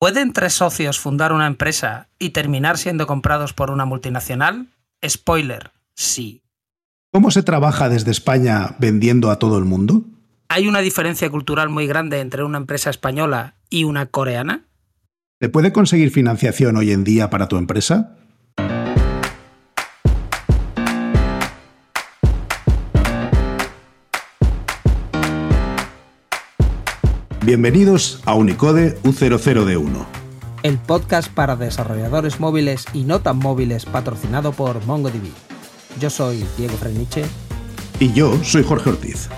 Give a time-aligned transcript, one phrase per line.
[0.00, 4.68] ¿Pueden tres socios fundar una empresa y terminar siendo comprados por una multinacional?
[5.06, 6.40] Spoiler, sí.
[7.12, 10.06] ¿Cómo se trabaja desde España vendiendo a todo el mundo?
[10.48, 14.64] ¿Hay una diferencia cultural muy grande entre una empresa española y una coreana?
[15.38, 18.16] ¿Se puede conseguir financiación hoy en día para tu empresa?
[27.50, 30.06] Bienvenidos a Unicode U00D1.
[30.62, 35.32] El podcast para desarrolladores móviles y no tan móviles patrocinado por MongoDB.
[35.98, 37.24] Yo soy Diego Freniche.
[37.98, 39.28] Y yo soy Jorge Ortiz.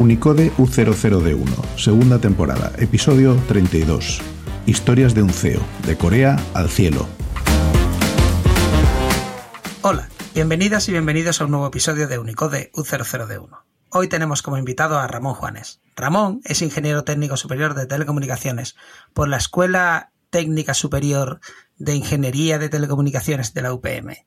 [0.00, 4.20] Unicode U00D1, segunda temporada, episodio 32.
[4.66, 7.06] Historias de un CEO, de Corea al cielo,
[9.82, 13.62] Hola, bienvenidas y bienvenidos a un nuevo episodio de Unicode U00D1.
[13.88, 15.80] Hoy tenemos como invitado a Ramón Juanes.
[15.96, 18.76] Ramón es ingeniero técnico superior de telecomunicaciones
[19.14, 21.40] por la Escuela Técnica Superior
[21.78, 24.26] de Ingeniería de Telecomunicaciones de la UPM.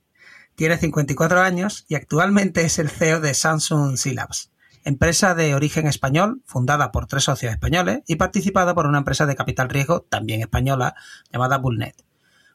[0.56, 4.50] Tiene 54 años y actualmente es el CEO de Samsung C-Labs,
[4.84, 9.36] empresa de origen español fundada por tres socios españoles y participada por una empresa de
[9.36, 10.96] capital riesgo también española
[11.32, 12.04] llamada Bullnet.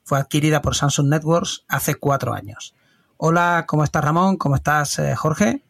[0.03, 2.75] Fue adquirida por Samsung Networks hace cuatro años.
[3.21, 4.37] Hola, ¿cómo estás Ramón?
[4.37, 5.61] ¿Cómo estás eh, Jorge?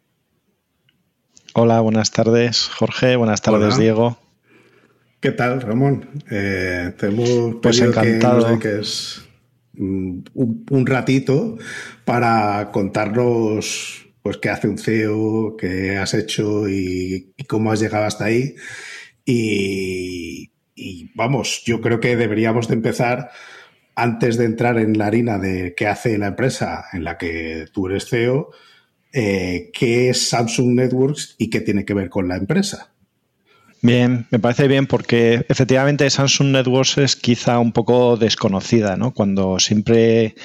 [1.55, 4.19] Hola, buenas tardes Jorge, buenas tardes Diego.
[5.19, 6.23] ¿Qué tal Ramón?
[6.31, 8.59] Eh, te hemos pues encantado.
[8.59, 9.27] Que, es
[9.79, 11.57] un, ratito
[12.05, 18.27] para contarnos pues qué hace un CEO, qué has hecho y, cómo has llegado hasta
[18.27, 18.57] ahí.
[19.25, 23.31] Y, y, vamos, yo creo que deberíamos de empezar
[23.99, 27.89] antes de entrar en la harina de qué hace la empresa en la que tú
[27.89, 28.51] eres CEO,
[29.13, 32.93] eh, qué es Samsung Networks y qué tiene que ver con la empresa.
[33.83, 39.13] Bien, me parece bien porque efectivamente Samsung Networks es quizá un poco desconocida, ¿no?
[39.13, 40.37] Cuando siempre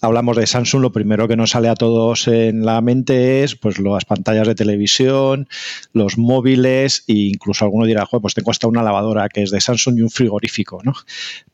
[0.00, 3.78] hablamos de Samsung, lo primero que nos sale a todos en la mente es pues
[3.78, 5.48] las pantallas de televisión,
[5.92, 9.98] los móviles e incluso alguno dirá, pues tengo hasta una lavadora que es de Samsung
[9.98, 10.94] y un frigorífico, ¿no?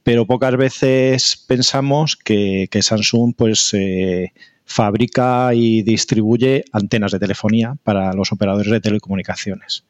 [0.03, 4.33] Pero pocas veces pensamos que, Samsung pues eh,
[4.65, 9.85] fabrica y distribuye antenas de telefonía para los operadores de telecomunicaciones.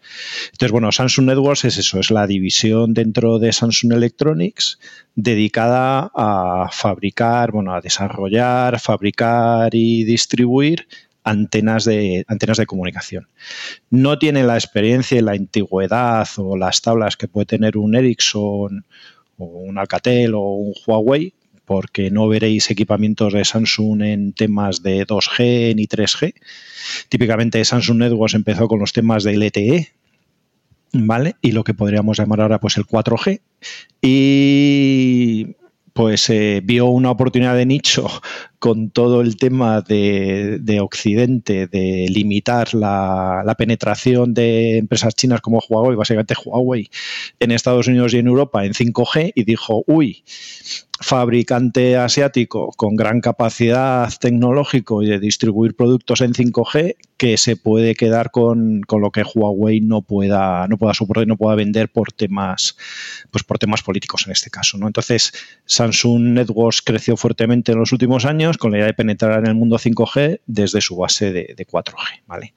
[0.53, 4.79] Entonces, bueno, Samsung Networks es eso, es la división dentro de Samsung Electronics
[5.15, 10.89] dedicada a fabricar, bueno, a desarrollar, fabricar y distribuir
[11.23, 13.29] antenas de, antenas de comunicación.
[13.91, 18.85] No tiene la experiencia y la antigüedad o las tablas que puede tener un Ericsson
[19.39, 21.33] o un Alcatel o un Huawei,
[21.65, 26.35] porque no veréis equipamientos de Samsung en temas de 2G ni 3G.
[27.09, 29.93] Típicamente Samsung Networks empezó con los temas de LTE,
[30.93, 31.37] ¿vale?
[31.41, 33.41] Y lo que podríamos llamar ahora pues el 4G.
[34.03, 35.57] Y
[35.95, 38.09] pues eh, vio una oportunidad de nicho
[38.59, 45.97] con todo el tema de, Occidente, de limitar la, penetración de empresas chinas como Huawei,
[45.97, 46.91] básicamente Huawei,
[47.39, 50.25] en Estados Unidos y en Europa en 5G, y dijo, uy,
[51.01, 57.95] fabricante asiático con gran capacidad tecnológico y de distribuir productos en 5G que se puede
[57.95, 62.13] quedar con, lo que Huawei no pueda, no pueda soportar y no pueda vender por
[62.13, 62.77] temas,
[63.31, 64.79] pues por temas políticos en este caso.
[64.79, 64.87] ¿no?
[64.87, 65.33] Entonces,
[65.65, 69.55] Samsung Networks creció fuertemente en los últimos años con la idea de penetrar en el
[69.55, 72.23] mundo 5G desde su base de, de 4G.
[72.27, 72.55] ¿vale?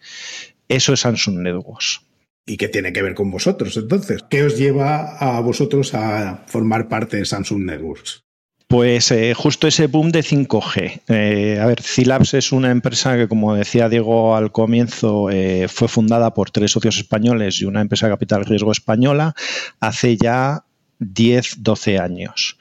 [0.67, 2.01] Eso es Samsung Networks.
[2.45, 4.23] ¿Y qué tiene que ver con vosotros entonces?
[4.29, 8.26] ¿Qué os lleva a vosotros a formar parte de Samsung Networks?
[8.67, 11.01] Pues eh, justo ese boom de 5G.
[11.07, 15.87] Eh, a ver, C-Labs es una empresa que, como decía Diego al comienzo, eh, fue
[15.87, 19.35] fundada por tres socios españoles y una empresa de capital riesgo española
[19.79, 20.65] hace ya
[20.99, 22.57] 10, 12 años.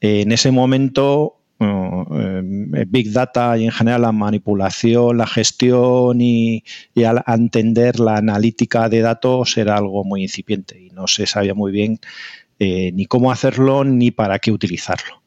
[0.00, 6.64] en ese momento, Big Data y en general la manipulación, la gestión y,
[6.94, 11.54] y al entender la analítica de datos era algo muy incipiente y no se sabía
[11.54, 11.98] muy bien
[12.58, 15.22] eh, ni cómo hacerlo ni para qué utilizarlo.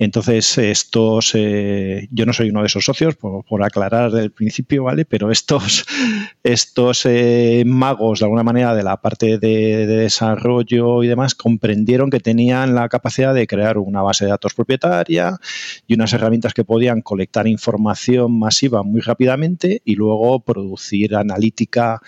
[0.00, 5.04] Entonces, estos, eh, yo no soy uno de esos socios, por, aclarar del principio, ¿vale?
[5.04, 5.84] Pero estos,
[6.42, 12.18] estos eh, magos, de alguna manera, de la parte de, desarrollo y demás, comprendieron que
[12.18, 15.38] tenían la capacidad de crear una base de datos propietaria
[15.86, 22.00] y unas herramientas que podían colectar información masiva muy rápidamente y luego producir analítica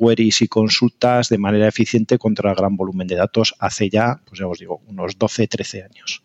[0.00, 4.46] queries y consultas de manera eficiente contra gran volumen de datos hace ya, pues ya
[4.46, 6.22] os digo, unos 12, 13 años.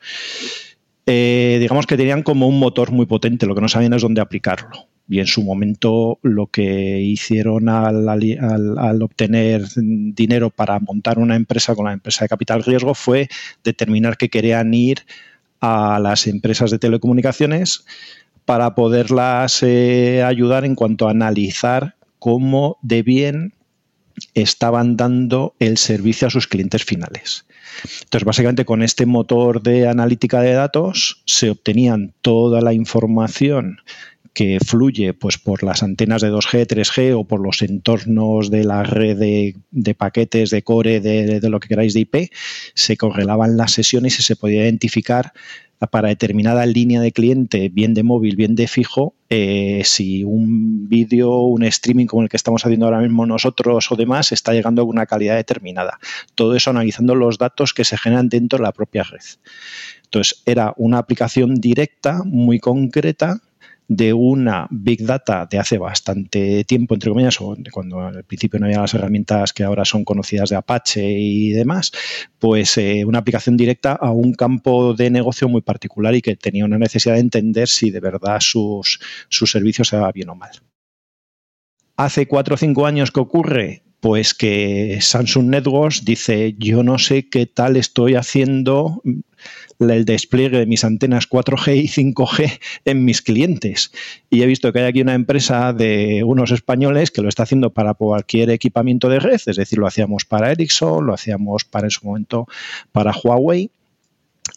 [1.05, 4.21] Eh, digamos que tenían como un motor muy potente, lo que no sabían es dónde
[4.21, 4.87] aplicarlo.
[5.07, 11.75] y en su momento lo que hicieron al, al, obtener dinero para montar una empresa
[11.75, 13.27] con la empresa de capital riesgo fue
[13.63, 15.05] determinar que querían ir
[15.61, 17.85] a las empresas de telecomunicaciones
[18.45, 23.53] para poderlas eh, ayudar en cuanto a analizar cómo de bien
[24.33, 27.45] estaban dando el servicio a sus clientes finales.
[28.03, 33.79] Entonces, básicamente con este motor de analítica de datos se obtenían toda la información
[34.35, 38.83] que fluye pues, por las antenas de 2G, 3G o por los entornos de la
[38.83, 42.31] red de, paquetes, de core, de, lo que queráis de IP,
[42.75, 45.31] se correlaban las sesiones y se podía identificar
[45.89, 51.41] para determinada línea de cliente, bien de móvil, bien de fijo, eh, si un vídeo,
[51.41, 54.85] un streaming como el que estamos haciendo ahora mismo nosotros o demás, está llegando a
[54.85, 55.99] una calidad determinada.
[56.33, 59.21] Todo eso analizando los datos que se generan dentro de la propia red.
[60.03, 63.41] Entonces, era una aplicación directa, muy concreta,
[63.87, 67.37] de una Big Data de hace bastante tiempo, entre comillas,
[67.71, 71.91] cuando al principio no había las herramientas que ahora son conocidas de Apache y demás,
[72.39, 76.65] pues eh, una aplicación directa a un campo de negocio muy particular y que tenía
[76.65, 78.99] una necesidad de entender si de verdad sus,
[79.29, 80.51] sus servicios se bien o mal.
[81.97, 87.27] Hace cuatro o cinco años que ocurre, pues que Samsung Networks dice, yo no sé
[87.27, 89.01] qué tal estoy haciendo
[89.79, 93.91] el despliegue de mis antenas 4G y 5G en mis clientes.
[94.29, 97.71] Y he visto que hay aquí una empresa de unos españoles que lo está haciendo
[97.71, 101.91] para cualquier equipamiento de red, es decir, lo hacíamos para Ericsson, lo hacíamos para en
[101.91, 102.47] su momento
[102.91, 103.71] para Huawei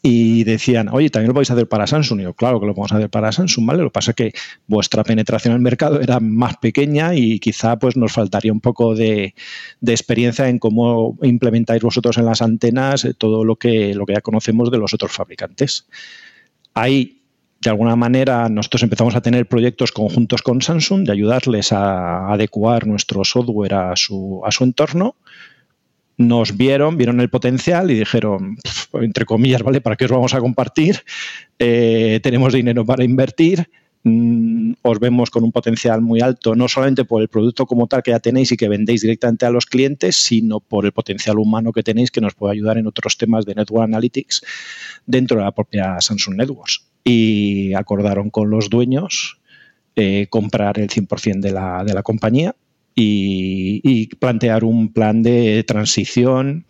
[0.02, 2.20] y decían, oye, también lo podéis hacer para Samsung.
[2.20, 3.82] Y yo, claro que lo podemos hacer para Samsung, ¿vale?
[3.82, 4.32] Lo que pasa es que
[4.66, 8.94] vuestra penetración en el mercado era más pequeña y quizá pues nos faltaría un poco
[8.94, 9.34] de,
[9.84, 14.20] experiencia en cómo implementáis vosotros en las antenas eh, todo lo que, lo que ya
[14.20, 15.86] conocemos de los otros fabricantes.
[16.74, 17.22] Ahí,
[17.60, 22.86] de alguna manera, nosotros empezamos a tener proyectos conjuntos con Samsung de ayudarles a adecuar
[22.86, 25.16] nuestro software a su, a su entorno
[26.18, 28.58] nos vieron, vieron el potencial y dijeron,
[28.94, 29.80] entre comillas, ¿vale?
[29.80, 31.04] ¿Para qué os vamos a compartir?
[31.60, 33.70] Eh, tenemos dinero para invertir,
[34.02, 38.02] mm, os vemos con un potencial muy alto, no solamente por el producto como tal
[38.02, 41.72] que ya tenéis y que vendéis directamente a los clientes, sino por el potencial humano
[41.72, 44.42] que tenéis que nos puede ayudar en otros temas de Network Analytics
[45.06, 46.84] dentro de la propia Samsung Networks.
[47.04, 49.38] Y acordaron con los dueños
[49.94, 52.56] eh, comprar el 100% de la, de la compañía
[53.00, 56.64] y, plantear un plan de transición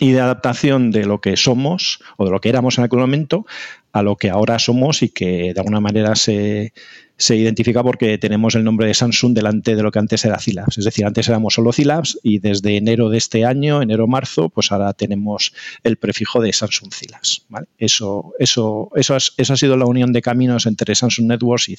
[0.00, 3.46] y de adaptación de lo que somos o de lo que éramos en aquel momento
[3.92, 6.72] a lo que ahora somos y que de alguna manera se,
[7.16, 10.78] se identifica porque tenemos el nombre de Samsung delante de lo que antes era Cilabs.
[10.78, 14.94] Es decir, antes éramos solo Cilabs y desde enero de este año, enero-marzo, pues ahora
[14.94, 15.52] tenemos
[15.84, 17.46] el prefijo de Samsung Cilabs.
[17.78, 21.78] Eso, eso, eso, eso ha sido la unión de caminos entre Samsung Networks y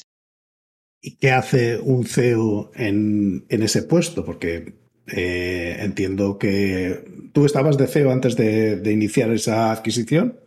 [1.01, 4.25] ¿Y qué hace un CEO en, ese puesto?
[4.25, 4.73] Porque
[5.07, 10.39] eh, entiendo que tú estabas de CEO antes de, iniciar esa adquisición.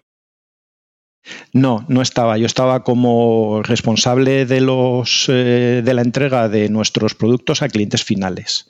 [1.53, 2.39] No, no estaba.
[2.39, 8.03] Yo estaba como responsable de los eh, de la entrega de nuestros productos a clientes
[8.03, 8.67] finales.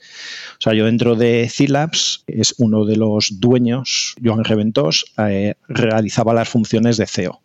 [0.58, 6.34] O sea, yo dentro de C-Labs es uno de los dueños, Joan Reventos, eh, realizaba
[6.34, 7.40] las funciones de CEO.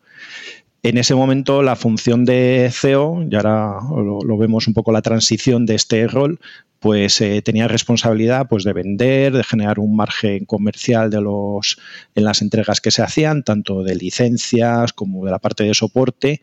[0.85, 5.65] En ese momento la función de CEO, y ahora lo, vemos un poco la transición
[5.65, 6.41] de este rol,
[6.81, 11.79] pues eh, tenía responsabilidad pues, de vender, de generar un margen comercial de los,
[12.15, 16.41] en las entregas que se hacían, tanto de licencias como de la parte de soporte,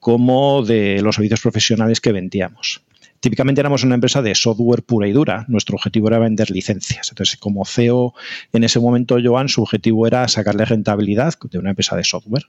[0.00, 2.80] como de los servicios profesionales que vendíamos.
[3.22, 5.44] Típicamente éramos una empresa de software pura y dura.
[5.46, 7.08] Nuestro objetivo era vender licencias.
[7.10, 8.14] Entonces, como CEO
[8.52, 12.46] en ese momento, Joan, su objetivo era sacarle rentabilidad de una empresa de software.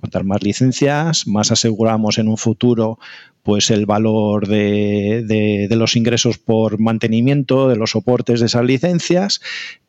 [0.00, 2.98] Cuantas más licencias, más aseguramos en un futuro
[3.44, 9.40] pues el valor de, los ingresos por mantenimiento, de los soportes de esas licencias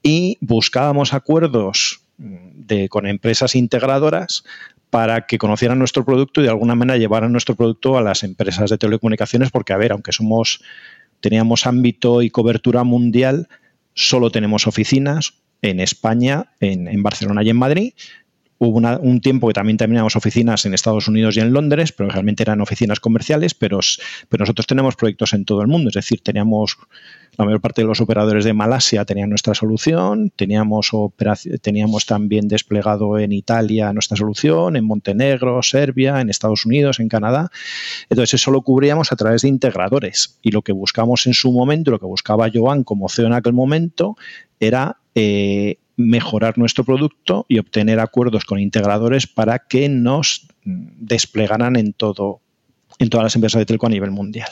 [0.04, 4.44] y buscábamos acuerdos de, con empresas integradoras
[4.90, 8.70] para que conocieran nuestro producto y de alguna manera llevaran nuestro producto a las empresas
[8.70, 10.64] de telecomunicaciones, porque, a ver, aunque somos,
[11.20, 13.48] teníamos ámbito y cobertura mundial,
[13.94, 17.94] solo tenemos oficinas en España, en, en Barcelona y en Madrid,
[18.62, 22.44] Hubo un tiempo que también teníamos oficinas en Estados Unidos y en Londres, pero realmente
[22.44, 23.80] eran oficinas comerciales, pero,
[24.38, 25.88] nosotros tenemos proyectos en todo el mundo.
[25.88, 26.78] Es decir, teníamos
[27.38, 30.92] la mayor parte de los operadores de Malasia tenían nuestra solución, teníamos,
[31.62, 37.50] teníamos también desplegado en Italia nuestra solución, en Montenegro, Serbia, en Estados Unidos, en Canadá.
[38.10, 40.38] Entonces, eso lo cubríamos a través de integradores.
[40.42, 43.54] Y lo que buscamos en su momento, lo que buscaba Joan como CEO en aquel
[43.54, 44.18] momento,
[44.60, 51.94] era eh, mejorar nuestro producto y obtener acuerdos con integradores para que nos desplegaran en
[51.94, 52.42] todo
[53.00, 54.50] en todas las empresas de telco a nivel mundial.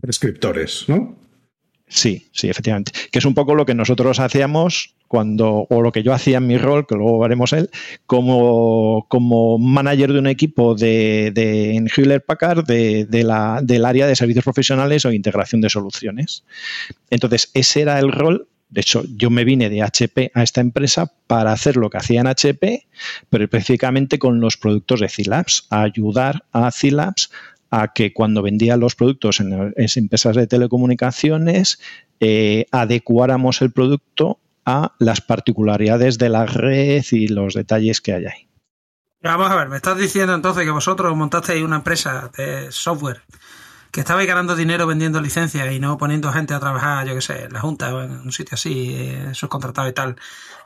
[0.00, 1.16] prescriptores, ¿no?
[1.86, 2.92] Sí, sí, efectivamente.
[3.12, 6.46] Que es un poco lo que nosotros hacíamos cuando, o lo que yo hacía en
[6.46, 7.70] mi rol, que luego veremos él,
[8.06, 13.84] como, como manager de un equipo de, de en Hewlett Packard de, de la, del
[13.84, 16.44] área de servicios profesionales o integración de soluciones.
[17.10, 21.12] Entonces, ese era el rol de hecho, yo me vine de HP a esta empresa
[21.28, 22.88] para hacer lo que hacía en HP,
[23.30, 27.30] pero específicamente con los productos de C-Labs, ayudar a C-Labs
[27.70, 31.78] a que cuando vendía los productos en, empresas de telecomunicaciones,
[32.18, 38.26] eh, adecuáramos el producto a las particularidades de la red y los detalles que hay
[38.26, 38.48] ahí.
[39.22, 43.22] Vamos a ver, me estás diciendo entonces que vosotros montasteis una empresa de software
[43.94, 47.44] que estabais ganando dinero vendiendo licencias y no poniendo gente a trabajar, yo qué sé,
[47.44, 50.16] en la Junta o en un sitio así, eh, subcontratado y tal,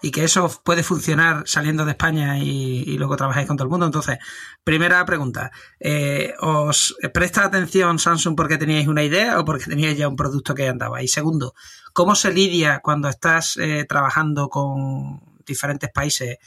[0.01, 3.85] y que eso puede funcionar saliendo de España y, luego trabajáis con todo el mundo.
[3.85, 4.17] Entonces,
[4.65, 10.09] primera pregunta, eh, ¿os presta atención Samsung porque teníais una idea o porque teníais ya
[10.09, 11.03] un producto que andaba?
[11.03, 11.53] Y segundo,
[11.93, 16.39] ¿cómo se lidia cuando estás eh, trabajando con diferentes países?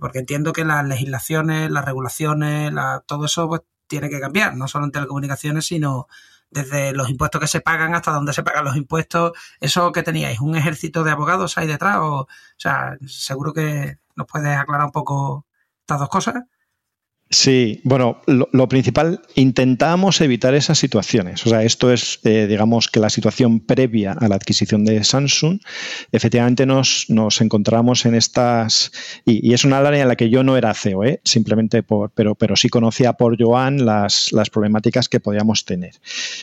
[0.00, 2.72] porque entiendo que las legislaciones, las regulaciones,
[3.06, 6.08] todo eso pues, tiene que cambiar, no solo en telecomunicaciones, sino
[6.50, 9.32] desde los impuestos que se pagan hasta dónde se pagan los impuestos.
[9.60, 10.40] ¿Eso que teníais?
[10.40, 11.96] ¿Un ejército de abogados ahí detrás?
[11.98, 15.46] O, o sea, seguro que nos puedes aclarar un poco
[15.80, 16.44] estas dos cosas.
[17.34, 21.44] Sí, bueno, lo, principal, intentamos evitar esas situaciones.
[21.44, 25.58] O sea, esto es, eh, digamos, que la situación previa a la adquisición de Samsung.
[26.12, 28.92] Efectivamente, nos, nos encontramos en estas,
[29.24, 31.20] y, es una área en la que yo no era CEO, ¿eh?
[31.24, 35.94] simplemente por, pero, pero sí conocía por Joan las, las problemáticas que podíamos tener.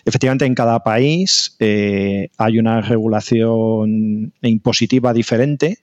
[0.03, 5.79] Efectivamente, en cada país eh, hay una regulación impositiva diferente.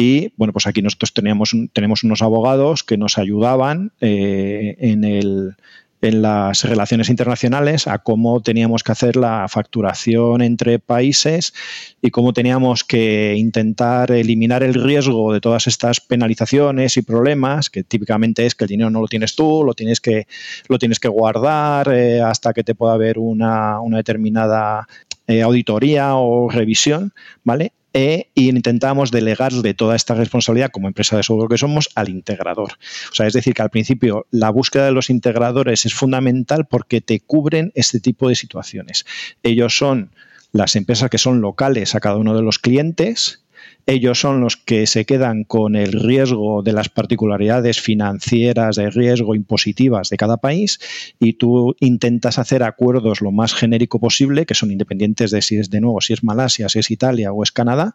[0.00, 5.56] Y bueno, pues aquí nosotros teníamos, tenemos unos abogados que nos ayudaban eh, en, el,
[6.00, 11.52] en las relaciones internacionales a cómo teníamos que hacer la facturación entre países
[12.00, 17.82] y cómo teníamos que intentar eliminar el riesgo de todas estas penalizaciones y problemas, que
[17.82, 20.28] típicamente es que el dinero no lo tienes tú, lo tienes que,
[20.68, 24.86] lo tienes que guardar eh, hasta que te pueda haber una, una determinada
[25.26, 27.12] eh, auditoría o revisión,
[27.42, 27.72] ¿vale?
[27.92, 32.72] E intentamos delegar de toda esta responsabilidad como empresa de software que somos al integrador.
[33.10, 37.00] O sea, es decir, que al principio la búsqueda de los integradores es fundamental porque
[37.00, 39.06] te cubren este tipo de situaciones.
[39.42, 40.10] Ellos son
[40.52, 43.42] las empresas que son locales a cada uno de los clientes
[43.88, 49.34] ellos son los que se quedan con el riesgo de las particularidades financieras, de riesgo
[49.34, 50.78] impositivas de cada país
[51.18, 55.70] y tú intentas hacer acuerdos lo más genérico posible, que son independientes de si es
[55.70, 57.94] de nuevo, si es Malasia, si es Italia o es Canadá,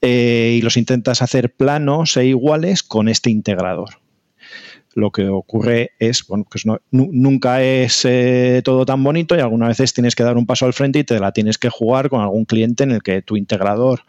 [0.00, 4.00] eh, y los intentas hacer planos e iguales con este integrador.
[4.94, 9.92] Lo que ocurre es, bueno, pues nunca es eh, todo tan bonito y algunas veces
[9.92, 12.46] tienes que dar un paso al frente y te la tienes que jugar con algún
[12.46, 14.00] cliente en el que tu integrador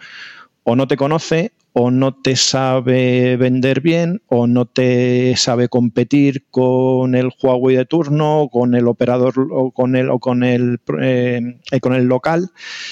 [0.69, 6.45] o no te conoce o no te sabe vender bien o no te sabe competir
[6.51, 11.41] con el Huawei de turno, con el operador o con el o con el eh,
[11.81, 12.51] con el local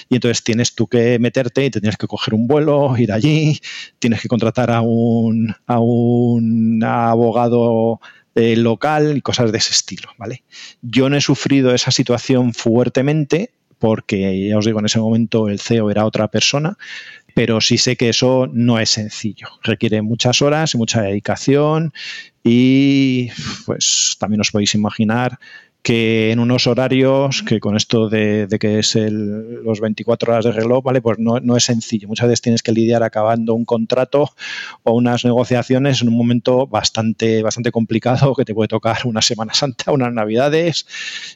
[0.09, 3.59] y entonces tienes tú que meterte y te tienes que coger un vuelo, ir allí,
[3.99, 7.99] tienes que contratar a un a un abogado
[8.33, 10.43] eh, local y cosas de ese estilo, ¿vale?
[10.81, 15.59] Yo no he sufrido esa situación fuertemente porque ya os digo, en ese momento el
[15.59, 16.77] CEO era otra persona,
[17.37, 19.47] pero sí sé que eso no es sencillo.
[19.61, 21.93] Requiere muchas horas y mucha dedicación
[22.43, 23.29] y
[23.67, 25.37] pues también os podéis imaginar
[25.81, 30.51] que en unos horarios que con esto de, que es el, los 24 horas de
[30.51, 31.01] reloj, ¿vale?
[31.01, 32.09] Pues no, no, es sencillo.
[32.09, 34.31] Muchas veces tienes que lidiar acabando un contrato
[34.83, 39.53] o unas negociaciones en un momento bastante, bastante complicado que te puede tocar una Semana
[39.53, 40.85] Santa, unas Navidades.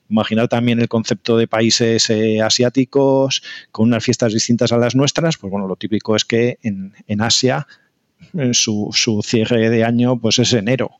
[0.09, 5.37] Imaginar también el concepto de países eh, asiáticos con unas fiestas distintas a las nuestras.
[5.37, 7.67] Pues bueno, lo típico es que en, en Asia
[8.33, 10.91] eh, su, su, cierre de año pues es enero.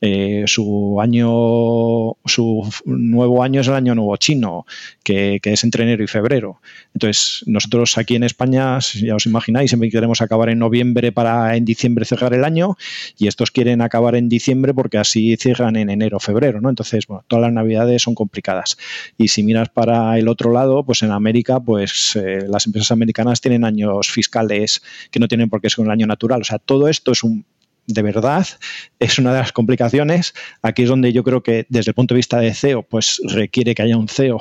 [0.00, 4.64] Eh, su año, su nuevo año es el año nuevo chino,
[5.02, 6.60] que, es entre enero y febrero.
[6.94, 11.64] Entonces, nosotros aquí en España, ya os imagináis, siempre queremos acabar en noviembre para en
[11.64, 12.76] diciembre cerrar el año,
[13.16, 16.68] y estos quieren acabar en diciembre porque así cierran en enero, febrero, ¿no?
[16.68, 18.76] Entonces, bueno, todas las navidades son complicadas.
[19.16, 23.40] Y si miras para el otro lado, pues en América, pues eh, las empresas americanas
[23.40, 26.42] tienen años fiscales que no tienen por qué ser un año natural.
[26.42, 27.44] O sea, todo esto es un
[27.88, 28.46] de verdad
[29.00, 30.34] es una de las complicaciones.
[30.62, 33.74] Aquí es donde yo creo que desde el punto de vista de CEO, pues requiere
[33.74, 34.40] que haya un CEO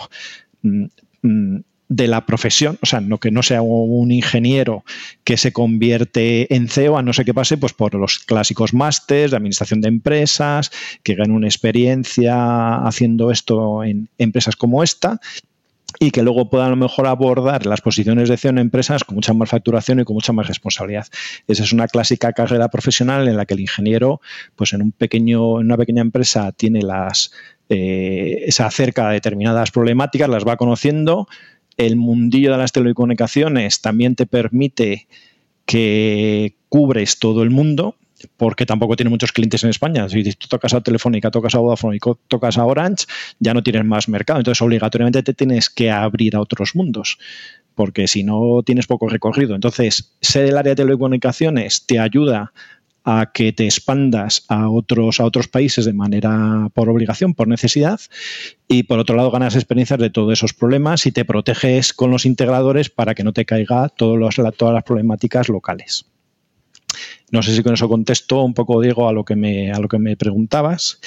[0.61, 0.85] mm,
[1.23, 1.57] mm,
[1.89, 4.83] de la profesión, o sea, no que no sea un ingeniero
[5.23, 9.31] que se convierte en CEO, a no ser que pase pues, por los clásicos másters
[9.31, 10.69] de administración de empresas,
[11.03, 15.21] que gane una experiencia haciendo esto en empresas como esta
[15.99, 19.15] y que luego puedan a lo mejor abordar las posiciones de CEO en empresas con
[19.15, 21.07] mucha más facturación y con mucha más responsabilidad.
[21.47, 24.21] Esa es una clásica carrera profesional en la que el ingeniero,
[24.55, 27.31] pues en un pequeño, en una pequeña empresa tiene las
[27.69, 31.27] eh, se acerca a determinadas problemáticas, las va conociendo.
[31.77, 35.07] El mundillo de las telecomunicaciones también te permite
[35.65, 37.95] que cubres todo el mundo,
[38.37, 40.07] porque tampoco tiene muchos clientes en España.
[40.09, 43.05] Si tú tocas a Telefónica, tocas a Vodafone y tocas a Orange,
[43.39, 44.39] ya no tienes más mercado.
[44.39, 47.17] Entonces, obligatoriamente te tienes que abrir a otros mundos,
[47.75, 49.55] porque si no tienes poco recorrido.
[49.55, 52.53] Entonces, ser el área de telecomunicaciones te ayuda
[53.09, 58.01] a que te expandas a otros, a otros países de manera por obligación, por necesidad,
[58.67, 62.25] y por otro lado ganas experiencias de todos esos problemas y te proteges con los
[62.25, 66.05] integradores para que no te caiga todas las problemáticas locales.
[67.31, 69.87] No sé si con eso contesto un poco, Diego, a lo que me, a lo
[69.87, 70.99] que me preguntabas.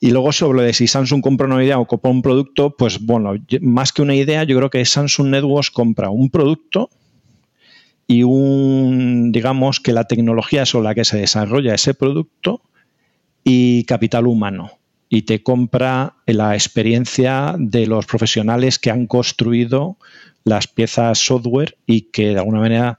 [0.00, 3.34] Y luego sobre de si Samsung compra una idea o compra un producto, pues bueno,
[3.60, 6.90] más que una idea, yo creo que Samsung Networks compra un producto
[8.06, 12.62] y un, digamos, que la tecnología es la que se desarrolla ese producto
[13.44, 14.72] y capital humano.
[15.08, 19.98] Y te compra la experiencia de los profesionales que han construido
[20.44, 22.98] las piezas software y que de alguna manera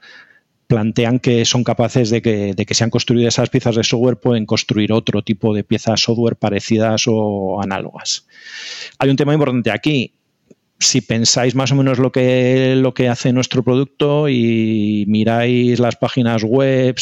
[0.66, 4.18] plantean que son capaces de que, de que se han construido esas piezas de software,
[4.18, 8.26] pueden construir otro tipo de piezas software parecidas o análogas.
[8.98, 10.14] Hay un tema importante aquí.
[10.78, 15.96] Si pensáis más o menos lo que, lo que hace nuestro producto y miráis las
[15.96, 16.96] páginas web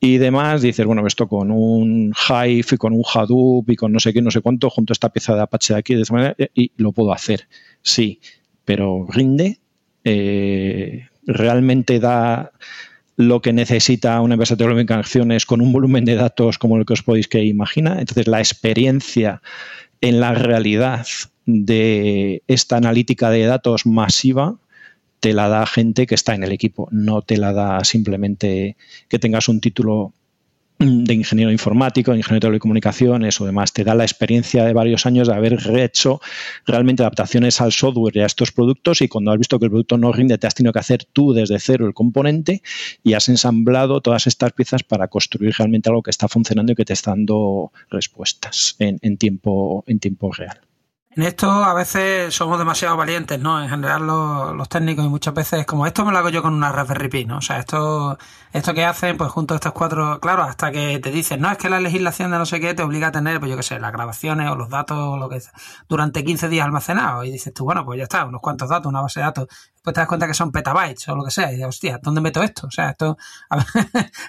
[0.00, 4.00] y demás, dices, bueno, esto con un Hive y con un Hadoop y con no
[4.00, 6.14] sé qué, no sé cuánto, junto a esta pieza de Apache de aquí, de esta
[6.14, 7.48] manera, y lo puedo hacer.
[7.82, 8.20] Sí,
[8.64, 9.58] pero rinde.
[10.04, 12.50] Eh, realmente da
[13.16, 16.94] lo que necesita una empresa de acciones con un volumen de datos como el que
[16.94, 17.98] os podéis que imaginar.
[17.98, 19.42] Entonces, la experiencia
[20.00, 21.06] en la realidad
[21.44, 24.56] de esta analítica de datos masiva
[25.20, 28.76] te la da gente que está en el equipo, no te la da simplemente
[29.08, 30.12] que tengas un título
[30.78, 35.06] de ingeniero informático, de ingeniero de telecomunicaciones o demás, te da la experiencia de varios
[35.06, 36.20] años de haber hecho
[36.66, 39.98] realmente adaptaciones al software y a estos productos y cuando has visto que el producto
[39.98, 42.62] no rinde, te has tenido que hacer tú desde cero el componente
[43.02, 46.84] y has ensamblado todas estas piezas para construir realmente algo que está funcionando y que
[46.84, 50.67] te está dando respuestas en, tiempo, en tiempo real.
[51.18, 53.60] En esto a veces somos demasiado valientes, ¿no?
[53.60, 56.70] En general los, técnicos y muchas veces como esto me lo hago yo con una
[56.70, 57.38] Raspberry Pi, ¿no?
[57.38, 58.16] O sea, esto,
[58.52, 61.58] esto que hacen, pues junto a estos cuatro, claro, hasta que te dicen, no, es
[61.58, 63.80] que la legislación de no sé qué te obliga a tener, pues yo qué sé,
[63.80, 65.52] las grabaciones o los datos o lo que sea,
[65.88, 67.26] durante 15 días almacenados.
[67.26, 69.48] Y dices tú, bueno, pues ya está, unos cuantos datos, una base de datos
[69.88, 71.48] pues te das cuenta que son petabytes o lo que sea.
[71.50, 72.66] Y dices, hostia, ¿dónde meto esto?
[72.66, 73.16] O sea, esto.
[73.50, 73.58] o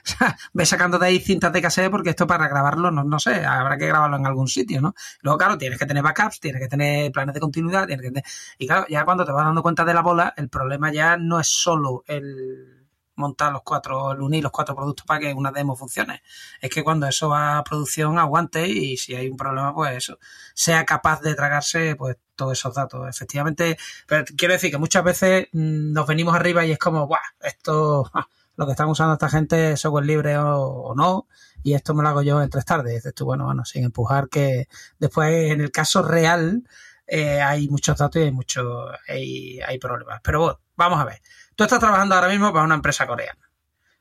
[0.04, 3.46] sea, ves sacando de ahí cintas de cassette porque esto para grabarlo, no, no sé,
[3.46, 4.96] habrá que grabarlo en algún sitio, ¿no?
[5.22, 8.24] Luego, claro, tienes que tener backups, tienes que tener planes de continuidad, tienes que tener...
[8.58, 11.42] Y claro, ya cuando te vas dando cuenta de la bola, el problema ya no
[11.42, 12.79] es solo el
[13.20, 16.24] montar los cuatro, el unir los cuatro productos para que una demo funcione.
[16.62, 20.20] Es que cuando eso va a producción aguante y si hay un problema, pues eso,
[20.54, 23.08] sea capaz de tragarse pues todos esos datos.
[23.08, 23.78] Efectivamente,
[24.08, 27.20] pero quiero decir que muchas veces mm, nos venimos arriba y es como, ¡buah!
[27.42, 28.10] Esto,
[28.56, 31.28] lo que están usando esta gente es software libre o, no,
[31.64, 32.96] y esto me lo hago yo en tres tardes.
[32.96, 34.68] dices bueno, bueno, sin empujar que
[35.00, 36.64] después en el caso real
[37.08, 40.22] eh, hay muchos datos y hay, mucho, hay, hay problemas.
[40.24, 41.22] Pero bueno, vamos a ver.
[41.56, 43.52] Tú estás trabajando ahora mismo para una empresa coreana.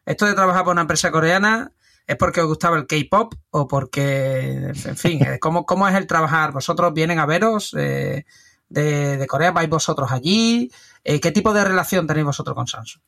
[0.07, 1.73] Esto de trabajar para una empresa coreana
[2.07, 6.07] es porque os gustaba el K-pop o porque, en fin, eh, ¿cómo, ¿cómo, es el
[6.07, 6.53] trabajar?
[6.53, 8.25] ¿Vosotros vienen a veros eh,
[8.71, 9.51] de, Corea?
[9.51, 10.71] ¿Vais vosotros allí?
[11.05, 13.03] Eh, ¿Qué tipo de relación tenéis vosotros con Samsung?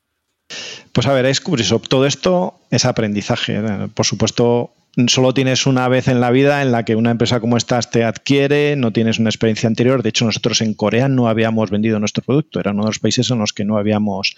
[0.91, 1.41] Pues a ver, es.
[1.87, 3.87] Todo esto es aprendizaje.
[3.95, 4.73] Por supuesto,
[5.07, 8.03] solo tienes una vez en la vida en la que una empresa como esta te
[8.03, 10.03] adquiere, no tienes una experiencia anterior.
[10.03, 13.29] De hecho, nosotros en Corea no habíamos vendido nuestro producto, era uno de los países
[13.31, 14.35] en los que no habíamos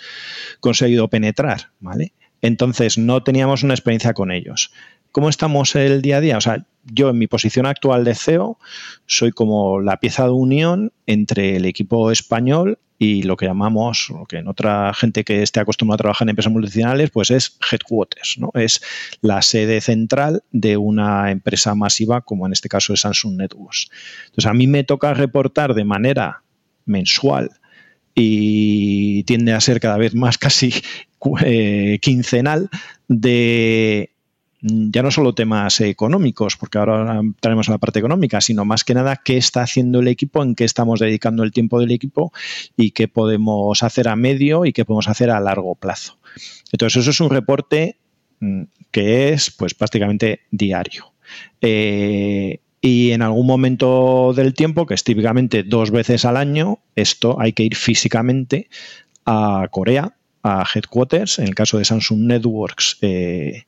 [0.60, 2.14] conseguido penetrar, ¿vale?
[2.42, 4.72] Entonces, no teníamos una experiencia con ellos.
[5.14, 6.38] ¿Cómo estamos el día a día?
[6.38, 8.58] O sea, yo en mi posición actual de CEO
[9.06, 14.26] soy como la pieza de unión entre el equipo español y lo que llamamos, lo
[14.26, 18.40] que en otra gente que esté acostumbrada a trabajar en empresas multinacionales, pues es headquarters,
[18.40, 18.50] ¿no?
[18.56, 18.82] Es
[19.22, 23.92] la sede central de una empresa masiva, como en este caso es Samsung Networks.
[24.26, 26.42] Entonces, a mí me toca reportar de manera
[26.86, 27.52] mensual
[28.16, 30.74] y tiende a ser cada vez más casi
[31.46, 32.72] eh, quincenal
[33.08, 34.13] de
[34.64, 39.22] ya no solo temas económicos, porque ahora tenemos la parte económica, sino más que nada
[39.24, 42.32] qué está haciendo el equipo, en qué estamos dedicando el tiempo del equipo
[42.78, 46.18] y qué podemos hacer a medio y qué podemos hacer a largo plazo.
[46.72, 47.98] Entonces, eso es un reporte
[48.40, 51.14] mm, que es pues prácticamente diario.
[51.62, 57.40] Eh, Y en algún momento del tiempo, que es típicamente dos veces al año, esto
[57.40, 58.68] hay que ir físicamente
[59.26, 61.40] a Corea, a headquarters.
[61.40, 63.64] En el caso de Samsung Networks, eh,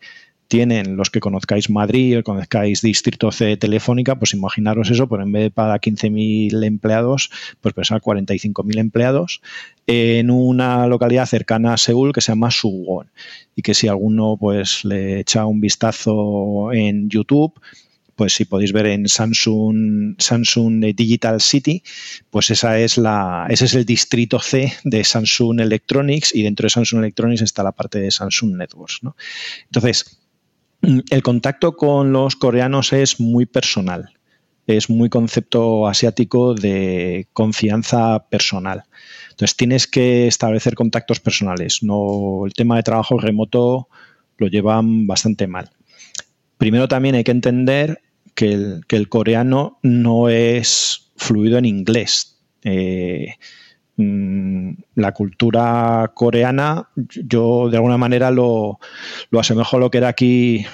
[0.48, 5.32] tienen los que conozcáis Madrid o conozcáis Distrito C Telefónica, pues imaginaros eso, pero en
[5.32, 7.32] vez de para 15.000 empleados,
[7.62, 9.42] pues pensar 45.000 empleados
[9.88, 13.08] en una localidad cercana a Seúl que se llama Suwon
[13.56, 17.54] y que si alguno pues le echa un vistazo en YouTube,
[18.16, 21.84] pues si podéis ver en Samsung, Samsung Digital City,
[22.30, 26.70] pues esa es la, ese es el distrito C de Samsung Electronics y dentro de
[26.70, 29.02] Samsung Electronics está la parte de Samsung Networks.
[29.66, 30.20] Entonces,
[31.10, 34.10] el contacto con los coreanos es muy personal,
[34.68, 38.84] es muy concepto asiático de confianza personal.
[39.32, 41.84] Entonces tienes que establecer contactos personales.
[41.84, 43.90] No, el tema de trabajo remoto
[44.38, 45.72] lo llevan bastante mal.
[46.58, 48.02] Primero también hay que entender
[48.34, 52.38] que el, coreano no es fluido en inglés.
[52.64, 53.36] Eh,
[53.98, 58.80] la cultura coreana, yo de alguna manera lo,
[59.30, 60.66] lo asemejo a lo que era aquí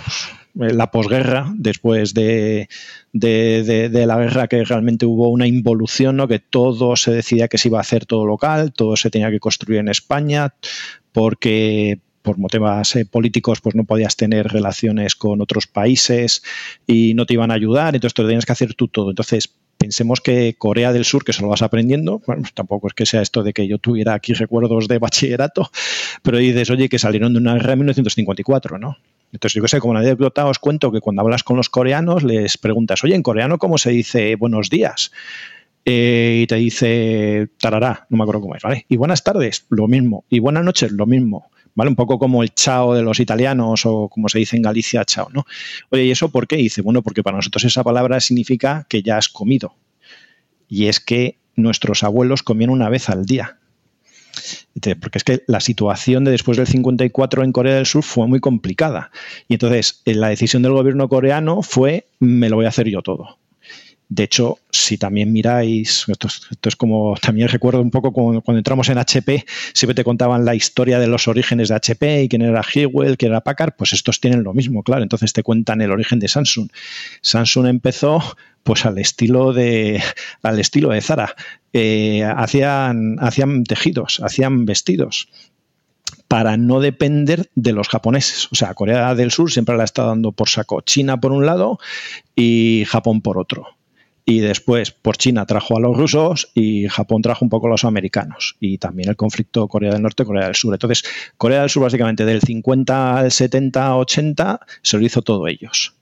[0.53, 2.67] la posguerra, después de,
[3.13, 6.27] de, la guerra, que realmente hubo una involución, ¿no?
[6.27, 9.39] que todo se decía que se iba a hacer todo local, todo se tenía que
[9.39, 10.53] construir en España,
[11.11, 16.43] porque por motivos eh, políticos pues no podías tener relaciones con otros países
[16.85, 19.09] y no te iban a ayudar, entonces te tenías que hacer tú todo.
[19.09, 23.07] Entonces, pensemos que Corea del Sur, que se lo vas aprendiendo, bueno, tampoco es que
[23.07, 25.71] sea esto de que yo tuviera aquí recuerdos de bachillerato,
[26.21, 28.97] pero dices, oye, que salieron de una guerra en 1954, ¿no?
[29.33, 32.23] Entonces, yo que sé, como una anécdota os cuento que cuando hablas con los coreanos
[32.23, 35.11] les preguntas, oye, en coreano, ¿cómo se dice buenos días?
[35.83, 38.85] Eh, y te dice tarará, no me acuerdo cómo es, ¿vale?
[38.87, 40.25] Y buenas tardes, lo mismo.
[40.29, 41.49] Y buenas noches, lo mismo.
[41.73, 41.89] ¿Vale?
[41.89, 45.29] Un poco como el chao de los italianos o como se dice en Galicia, chao,
[45.31, 45.45] ¿no?
[45.89, 46.57] Oye, ¿y eso por qué?
[46.57, 49.75] dice, bueno, porque para nosotros esa palabra significa que ya has comido.
[50.67, 53.57] Y es que nuestros abuelos comían una vez al día.
[54.99, 58.39] Porque es que la situación de después del 54 en Corea del Sur fue muy
[58.39, 59.11] complicada.
[59.47, 63.37] Y entonces la decisión del gobierno coreano fue, me lo voy a hacer yo todo.
[64.11, 68.97] De hecho, si también miráis, esto es, como también recuerdo un poco cuando, entramos en
[68.97, 73.15] HP, siempre te contaban la historia de los orígenes de HP y quién era Hewell,
[73.15, 75.01] quién era Packard, pues estos tienen lo mismo, claro.
[75.01, 76.67] Entonces te cuentan el origen de Samsung.
[77.21, 78.21] Samsung empezó
[78.63, 80.03] pues al estilo de
[80.43, 81.33] al estilo de Zara.
[81.71, 85.29] Eh, hacían, hacían tejidos, hacían vestidos
[86.27, 88.49] para no depender de los japoneses.
[88.51, 91.79] O sea, Corea del Sur siempre la está dando por saco China por un lado
[92.35, 93.77] y Japón por otro
[94.25, 97.85] y después por China trajo a los rusos y Japón trajo un poco a los
[97.85, 100.73] americanos y también el conflicto Corea del Norte Corea del Sur.
[100.73, 101.03] Entonces,
[101.37, 105.95] Corea del Sur básicamente del 50 al 70, 80 se lo hizo todo ellos.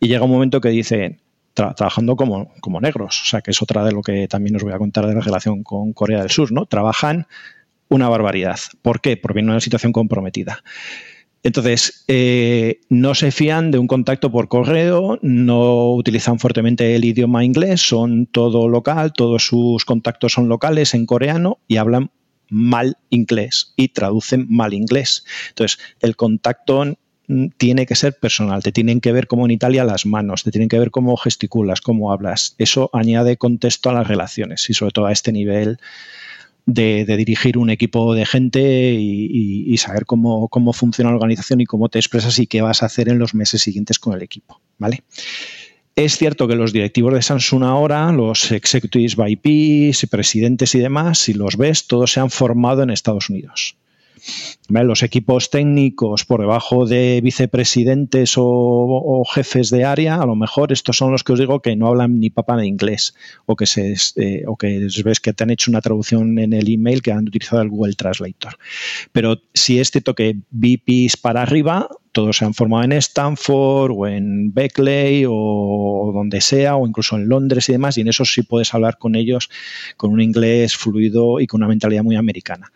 [0.00, 1.20] Y llega un momento que dicen,
[1.54, 4.72] trabajando como, como negros, o sea, que es otra de lo que también os voy
[4.72, 6.66] a contar de la relación con Corea del Sur, ¿no?
[6.66, 7.26] Trabajan
[7.88, 8.58] una barbaridad.
[8.82, 9.16] ¿Por qué?
[9.16, 10.62] Porque viene una situación comprometida.
[11.42, 17.44] Entonces, eh, no se fían de un contacto por correo, no utilizan fuertemente el idioma
[17.44, 22.10] inglés, son todo local, todos sus contactos son locales en coreano y hablan
[22.50, 25.24] mal inglés y traducen mal inglés.
[25.48, 26.96] Entonces, el contacto
[27.56, 30.68] tiene que ser personal, te tienen que ver como en Italia las manos, te tienen
[30.68, 32.54] que ver cómo gesticulas, cómo hablas.
[32.58, 35.78] Eso añade contexto a las relaciones y sobre todo a este nivel
[36.66, 41.98] de, dirigir un equipo de gente y, saber cómo, funciona la organización y cómo te
[41.98, 44.60] expresas y qué vas a hacer en los meses siguientes con el equipo.
[44.78, 45.02] ¿vale?
[45.96, 51.34] Es cierto que los directivos de Samsung ahora, los executives VIPs, presidentes y demás, si
[51.34, 53.76] los ves, todos se han formado en Estados Unidos.
[54.68, 60.96] Los equipos técnicos por debajo de vicepresidentes o, jefes de área, a lo mejor estos
[60.96, 63.14] son los que os digo que no hablan ni papá de inglés
[63.46, 66.72] o que, se, eh, o que ves que te han hecho una traducción en el
[66.72, 68.56] email que han utilizado el Google Translator.
[69.12, 74.06] Pero si es cierto que VPs para arriba, todos se han formado en Stanford o
[74.06, 78.42] en Beckley o donde sea, o incluso en Londres y demás, y en eso sí
[78.42, 79.50] puedes hablar con ellos
[79.96, 82.72] con un inglés fluido y con una mentalidad muy americana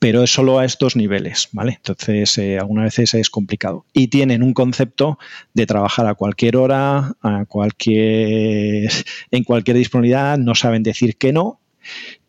[0.00, 1.74] pero es solo a estos niveles, ¿vale?
[1.76, 3.84] Entonces, eh, algunas veces es complicado.
[3.92, 5.18] Y tienen un concepto
[5.54, 8.90] de trabajar a cualquier hora, a cualquier,
[9.30, 11.60] en cualquier disponibilidad, no saben decir que no.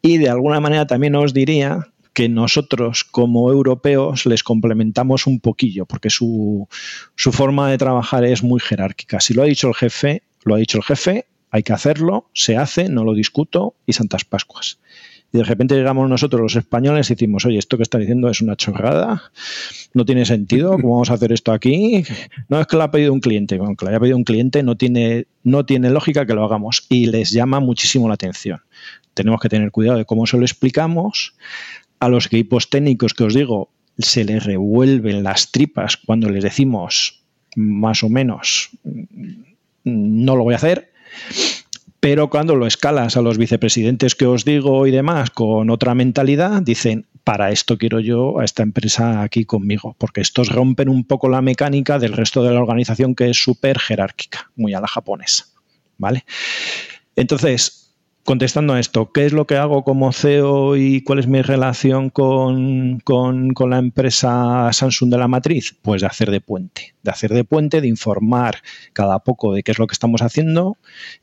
[0.02, 5.86] Y de alguna manera también os diría que nosotros como europeos les complementamos un poquillo,
[5.86, 6.68] porque su,
[7.16, 9.20] su forma de trabajar es muy jerárquica.
[9.20, 12.58] Si lo ha dicho el jefe, lo ha dicho el jefe, hay que hacerlo, se
[12.58, 14.80] hace, no lo discuto y Santas Pascuas.
[15.36, 18.40] Y de repente llegamos nosotros los españoles y decimos, oye, esto que está diciendo es
[18.40, 19.22] una chorrada,
[19.94, 22.06] no tiene sentido, ¿cómo vamos a hacer esto aquí?
[22.48, 24.64] No es que lo ha pedido un cliente, bueno, que lo haya pedido un cliente
[24.64, 28.62] no tiene, no tiene lógica que lo hagamos y les llama muchísimo la atención.
[29.14, 31.34] Tenemos que tener cuidado de cómo se lo explicamos.
[32.00, 33.68] A los equipos técnicos que os digo,
[33.98, 37.24] se les revuelven las tripas cuando les decimos
[37.58, 38.70] más o menos
[39.84, 40.92] no lo voy a hacer.
[42.06, 46.62] Pero cuando lo escalas a los vicepresidentes que os digo y demás con otra mentalidad,
[46.62, 51.30] dicen, para esto quiero yo a esta empresa aquí conmigo, porque estos rompen un poco
[51.30, 55.46] la mecánica del resto de la organización que es súper jerárquica, muy a la japonesa.
[55.98, 56.26] ¿Vale?
[57.16, 57.85] Entonces,
[58.26, 62.10] contestando a esto, ¿qué es lo que hago como CEO y cuál es mi relación
[62.10, 63.04] con,
[63.70, 65.78] la empresa Samsung de la matriz?
[65.84, 69.72] Pues de hacer de puente, de hacer de puente, de informar cada poco de qué
[69.72, 70.78] es lo que estamos haciendo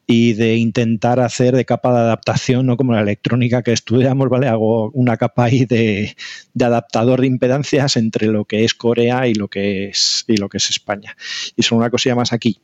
[0.06, 4.46] y de intentar hacer de capa de adaptación, no como la electrónica que estudiamos, ¿vale?
[4.46, 6.16] Hago una capa ahí de,
[6.54, 10.48] de adaptador de impedancias entre lo que es Corea y lo que es, y lo
[10.48, 11.16] que es España.
[11.56, 12.60] Y son una cosilla más aquí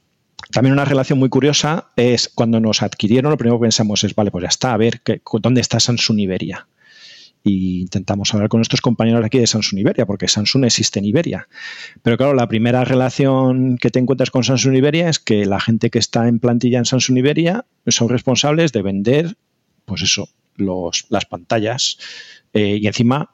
[0.53, 4.31] también una relación muy curiosa es cuando nos adquirieron, lo primero que pensamos es, vale,
[4.31, 5.03] pues ya está, a ver,
[5.41, 6.69] ¿dónde está Samsung Iberia?
[7.45, 11.49] Y intentamos hablar con nuestros compañeros aquí de Samsung Iberia, porque Samsung existe en Iberia.
[12.03, 15.91] Pero claro, la primera relación que te encuentras con Samsung Iberia es que la gente
[15.91, 19.37] que está en plantilla en Samsung Iberia son responsables de vender,
[19.85, 21.99] pues eso, los, las pantallas
[22.53, 23.31] eh, y encima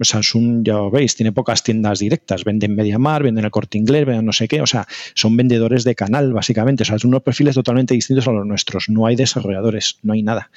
[0.00, 2.44] Samsung, ya veis, tiene pocas tiendas directas.
[2.44, 4.60] Venden MediaMar, venden el Corte Inglés, venden no sé qué.
[4.60, 6.82] O sea, son vendedores de canal, básicamente.
[6.82, 8.88] O sea, son unos perfiles totalmente distintos a los nuestros.
[8.88, 10.50] No hay desarrolladores, no hay nada.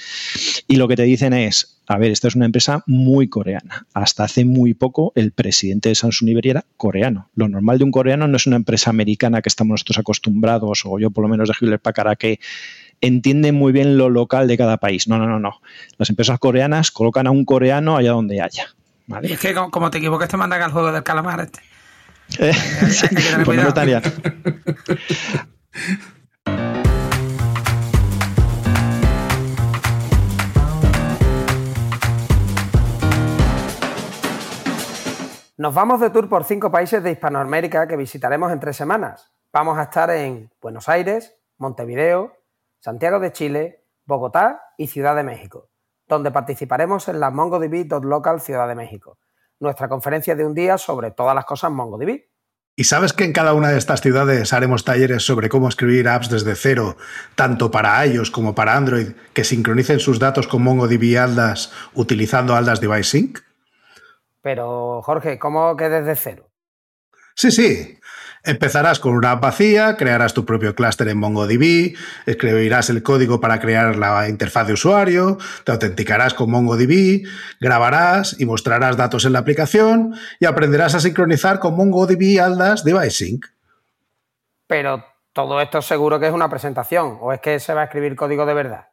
[0.67, 3.85] Y lo que te dicen es, a ver, esta es una empresa muy coreana.
[3.93, 7.29] Hasta hace muy poco el presidente de Samsung Iberia era coreano.
[7.35, 10.99] Lo normal de un coreano no es una empresa americana que estamos nosotros acostumbrados, o
[10.99, 12.39] yo por lo menos de Hewlett Packard, a que
[12.99, 15.07] entiende muy bien lo local de cada país.
[15.07, 15.61] No, no, no, no.
[15.97, 18.75] Las empresas coreanas colocan a un coreano allá donde haya.
[19.07, 21.61] Y es que como, te equivoques te mandan al juego del calamar este.
[22.39, 23.07] Eh, sí,
[23.45, 23.57] pues
[35.57, 39.31] Nos vamos de tour por cinco países de Hispanoamérica que visitaremos en tres semanas.
[39.53, 42.35] Vamos a estar en Buenos Aires, Montevideo,
[42.79, 45.69] Santiago de Chile, Bogotá y Ciudad de México
[46.07, 49.17] donde participaremos en la MongoDB.local Ciudad de México,
[49.59, 52.25] nuestra conferencia de un día sobre todas las cosas MongoDB.
[52.79, 56.29] ¿Y sabes que en cada una de estas ciudades haremos talleres sobre cómo escribir apps
[56.29, 56.95] desde cero,
[57.33, 62.79] tanto para iOS como para Android, que sincronicen sus datos con MongoDB Aldas utilizando Aldas
[62.79, 63.39] Device Sync?
[64.43, 66.51] Pero, Jorge, ¿cómo que desde cero?
[67.33, 67.99] Sí, sí.
[68.43, 71.95] Empezarás con una app vacía, crearás tu propio clúster en MongoDB,
[72.25, 77.27] escribirás el código para crear la interfaz de usuario, te autenticarás con MongoDB,
[77.59, 83.11] grabarás y mostrarás datos en la aplicación y aprenderás a sincronizar con MongoDB Aldas Device
[83.11, 83.45] Sync.
[84.67, 88.15] Pero todo esto seguro que es una presentación o es que se va a escribir
[88.15, 88.87] código de verdad.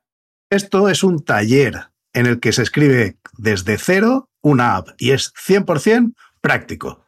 [0.50, 5.32] Esto es un taller en el que se escribe desde cero una app y es
[5.34, 7.03] 100% práctico.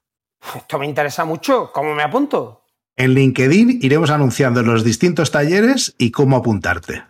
[0.55, 1.71] Esto me interesa mucho.
[1.73, 2.63] ¿Cómo me apunto?
[2.97, 7.05] En LinkedIn iremos anunciando los distintos talleres y cómo apuntarte.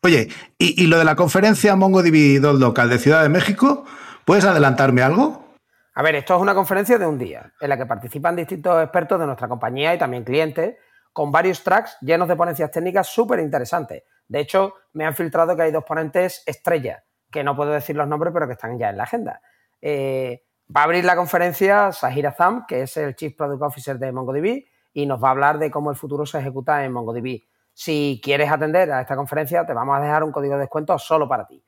[0.00, 3.84] Oye, ¿y, lo de la conferencia MongoDB Local de Ciudad de México?
[4.24, 5.56] ¿Puedes adelantarme algo?
[5.94, 9.18] A ver, esto es una conferencia de un día, en la que participan distintos expertos
[9.18, 10.76] de nuestra compañía y también clientes,
[11.12, 14.02] con varios tracks llenos de ponencias técnicas súper interesantes.
[14.28, 18.06] De hecho, me han filtrado que hay dos ponentes estrellas, que no puedo decir los
[18.06, 19.40] nombres, pero que están ya en la agenda.
[19.80, 20.42] Eh,
[20.74, 24.64] Va a abrir la conferencia Sahir Azam, que es el Chief Product Officer de MongoDB,
[24.92, 27.42] y nos va a hablar de cómo el futuro se ejecuta en MongoDB.
[27.72, 31.28] Si quieres atender a esta conferencia, te vamos a dejar un código de descuento solo
[31.28, 31.62] para ti.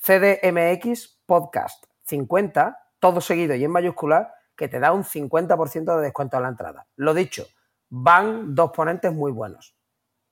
[0.00, 6.36] CDMX Podcast 50, todo seguido y en mayúscula, que te da un 50% de descuento
[6.36, 6.88] a la entrada.
[6.96, 7.46] Lo dicho,
[7.88, 9.76] van dos ponentes muy buenos,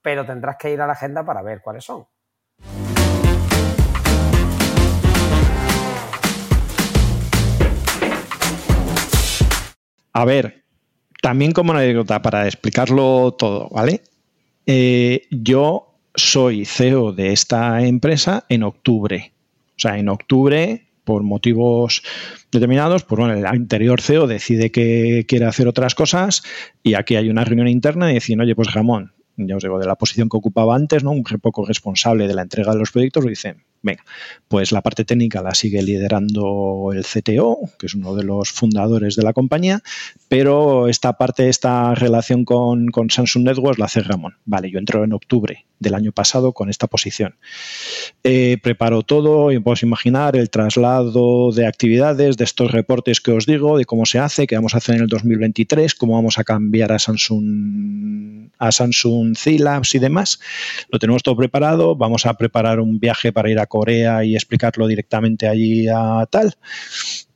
[0.03, 2.07] pero tendrás que ir a la agenda para ver cuáles son.
[10.17, 10.65] A ver,
[11.21, 14.01] también como anécdota para explicarlo todo, ¿vale?
[14.65, 19.35] Eh, yo soy CEO de esta empresa en octubre.
[19.77, 22.03] O sea, en octubre, por motivos
[22.51, 26.43] determinados, pues bueno, el anterior CEO decide que quiere hacer otras cosas
[26.83, 29.87] y aquí hay una reunión interna y decir, oye, pues Ramón, ya os digo, de
[29.87, 31.11] la posición que ocupaba antes, ¿no?
[31.11, 34.05] Un poco responsable de la entrega de los proyectos, lo dicen, venga,
[34.49, 39.17] pues la parte técnica la sigue liderando el CTO, que es uno de los fundadores
[39.17, 39.83] de la compañía,
[40.29, 44.35] pero esta parte, esta relación con, Samsung Networks la hace Ramón.
[44.45, 45.67] Vale, yo entro en octubre.
[45.79, 47.37] Del año pasado con esta posición.
[48.25, 53.47] Eh, preparo todo y podéis imaginar el traslado de actividades, de estos reportes que os
[53.47, 56.45] digo, de cómo se hace, qué vamos a hacer en el 2023, cómo vamos a
[56.45, 60.41] cambiar a Samsung, a Samsung C-Labs y demás.
[60.91, 64.87] Lo tenemos todo preparado, vamos a preparar un viaje para ir a Corea y explicarlo
[64.87, 66.55] directamente allí a tal.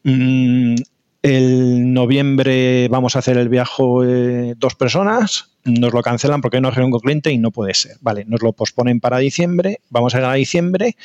[0.03, 0.76] Mm,
[1.22, 6.70] el noviembre vamos a hacer el viaje eh, dos personas, nos lo cancelan porque no
[6.70, 7.96] es un cliente y no puede ser.
[8.00, 10.96] Vale, nos lo posponen para diciembre, vamos a ir a diciembre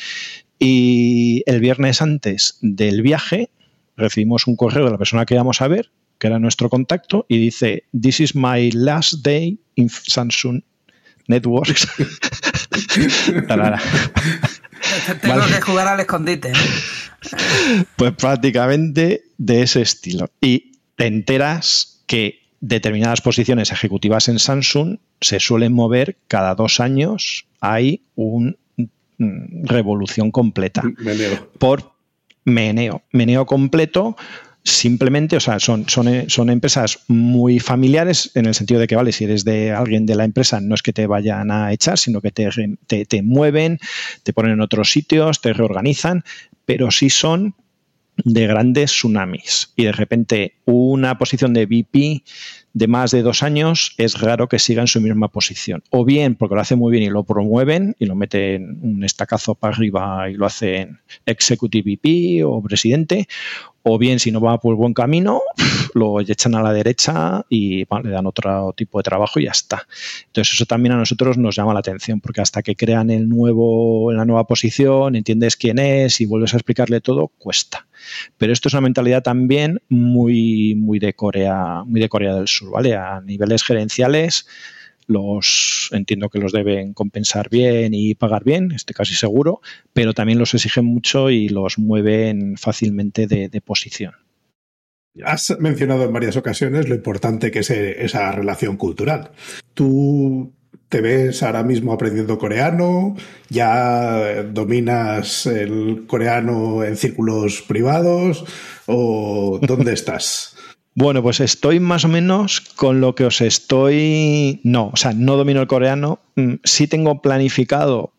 [0.59, 3.49] y el viernes antes del viaje
[3.97, 7.37] recibimos un correo de la persona que íbamos a ver, que era nuestro contacto, y
[7.39, 10.61] dice, This is my last day in Samsung
[11.27, 11.87] Networks.
[15.21, 16.53] Tengo que jugar al escondite.
[17.95, 20.29] Pues prácticamente de ese estilo.
[20.41, 27.45] Y te enteras que determinadas posiciones ejecutivas en Samsung se suelen mover cada dos años.
[27.59, 28.55] Hay una
[29.17, 30.83] mm, revolución completa.
[31.59, 31.91] Por
[32.43, 33.03] meneo.
[33.11, 34.15] Meneo completo
[34.65, 39.11] simplemente, o sea, son, son, son, empresas muy familiares en el sentido de que, vale,
[39.11, 42.19] si eres de alguien de la empresa, no es que te vayan a echar, sino
[42.19, 42.49] que te,
[42.87, 43.77] te, te mueven,
[44.23, 46.23] te ponen en otros sitios, te reorganizan,
[46.65, 47.53] pero sí son
[48.23, 52.23] de grandes tsunamis y de repente una posición de VP
[52.75, 55.81] de más de dos años es raro que siga en su misma posición.
[55.91, 59.55] O bien porque lo hace muy bien y lo promueven y lo meten un estacazo
[59.55, 63.27] para arriba y lo hacen executive VP o presidente,
[63.83, 65.41] o bien si no va por buen camino,
[65.93, 69.87] lo echan a la derecha y le dan otro tipo de trabajo y ya está.
[70.27, 74.11] Entonces eso también a nosotros nos llama la atención, porque hasta que crean el nuevo,
[74.11, 77.87] la nueva posición, entiendes quién es y vuelves a explicarle todo, cuesta.
[78.37, 82.71] Pero esto es una mentalidad también muy, muy de Corea, muy de Corea del Sur,
[82.71, 82.95] ¿vale?
[82.95, 84.47] A niveles gerenciales
[85.07, 89.61] los entiendo que los deben compensar bien y pagar bien, estoy casi seguro,
[89.93, 94.13] pero también los exigen mucho y los mueven fácilmente de, posición.
[95.23, 99.31] Has mencionado en varias ocasiones lo importante que es esa relación cultural.
[99.73, 100.54] ¿Tú
[100.89, 103.15] te ves ahora mismo aprendiendo coreano?
[103.49, 108.45] ¿Ya dominas el coreano en círculos privados?
[108.85, 110.55] ¿O dónde estás?
[110.97, 114.61] Bueno, pues estoy más o menos con lo que os estoy...
[114.63, 116.19] No, o sea, no domino el coreano.
[116.35, 118.14] Mm, sí tengo planificado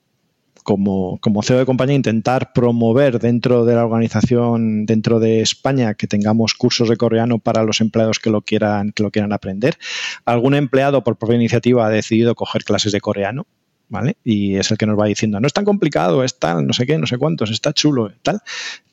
[0.66, 6.09] como, como CEO de compañía intentar promover dentro de la organización, dentro de España, que
[6.09, 9.79] tengamos cursos de coreano para los empleados que lo quieran, que lo quieran aprender.
[10.24, 13.46] Algún empleado por propia iniciativa ha decidido coger clases de coreano.
[13.88, 14.16] ¿Vale?
[14.24, 16.87] Y es el que nos va diciendo, no es tan complicado, es tal, no sé
[16.87, 18.40] qué, no sé cuántos, está chulo, tal.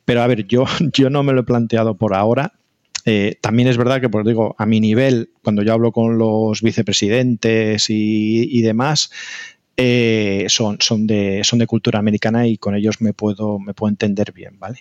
[0.05, 2.53] Pero a ver, yo, yo no me lo he planteado por ahora
[3.05, 6.61] eh, también es verdad que, pues digo, a mi nivel, cuando yo hablo con los
[6.61, 9.11] vicepresidentes y, demás,
[9.77, 13.89] eh, son, son, de, son de cultura americana y con ellos me puedo, me puedo
[13.89, 14.79] entender bien, ¿vale?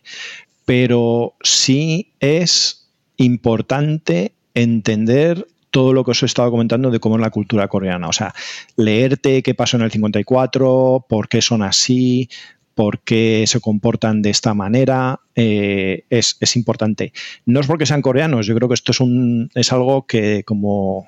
[0.64, 7.22] Pero sí es importante entender todo lo que os he estado comentando de cómo es
[7.22, 8.09] la cultura coreana.
[8.09, 8.35] O sea,
[8.76, 12.28] leerte qué pasó en el 54, por qué son así,
[12.74, 17.12] por qué se comportan de esta manera, eh, es, importante.
[17.46, 21.07] No es porque sean coreanos, yo creo que esto es, un, es algo que como,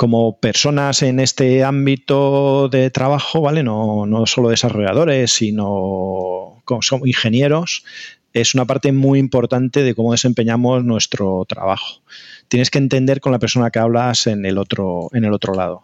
[0.00, 3.62] como personas en este ámbito de trabajo, ¿vale?
[3.62, 7.84] No, no solo desarrolladores, sino como ingenieros,
[8.32, 12.00] es una parte muy importante de cómo desempeñamos nuestro trabajo.
[12.48, 15.82] Tienes que entender con la persona que hablas en el otro, en el otro lado.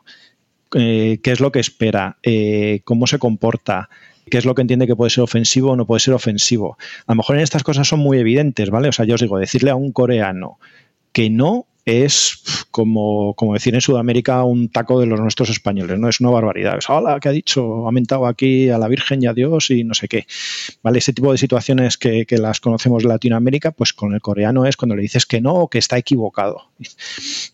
[0.75, 3.91] Eh, qué es lo que espera, eh, cómo se comporta,
[4.31, 6.79] qué es lo que entiende que puede ser ofensivo o no puede ser ofensivo.
[7.07, 8.89] A lo mejor en estas cosas son muy evidentes, ¿vale?
[8.89, 10.59] O sea, yo os digo, decirle a un coreano
[11.13, 16.09] que no es como, como decir en Sudamérica un taco de los nuestros españoles, ¿no?
[16.09, 16.77] Es una barbaridad.
[16.77, 17.89] Es, hola, ¿qué ha dicho?
[17.89, 20.27] Ha mentado aquí a la Virgen y a Dios y no sé qué.
[20.83, 20.99] ¿Vale?
[20.99, 24.77] Ese tipo de situaciones que, que las conocemos de Latinoamérica, pues con el coreano es
[24.77, 26.71] cuando le dices que no o que está equivocado.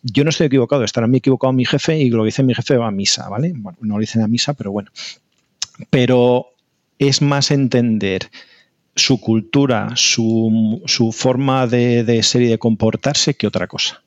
[0.01, 2.87] Yo no estoy equivocado, estará muy equivocado mi jefe y lo dice mi jefe va
[2.87, 3.53] a misa, ¿vale?
[3.55, 4.89] Bueno, no lo dicen a misa, pero bueno.
[5.91, 6.47] Pero
[6.97, 8.29] es más entender
[8.95, 10.81] su cultura, su,
[11.13, 14.02] forma de, ser y de comportarse que otra cosa.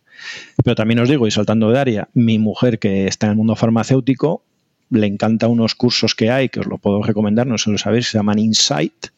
[0.63, 3.57] Pero también os digo, y saltando de área, mi mujer que está en el mundo
[3.57, 4.43] farmacéutico,
[4.91, 8.09] le encanta unos cursos que hay, que os lo puedo recomendar, no sé lo sabéis,
[8.09, 9.09] se llaman Insight,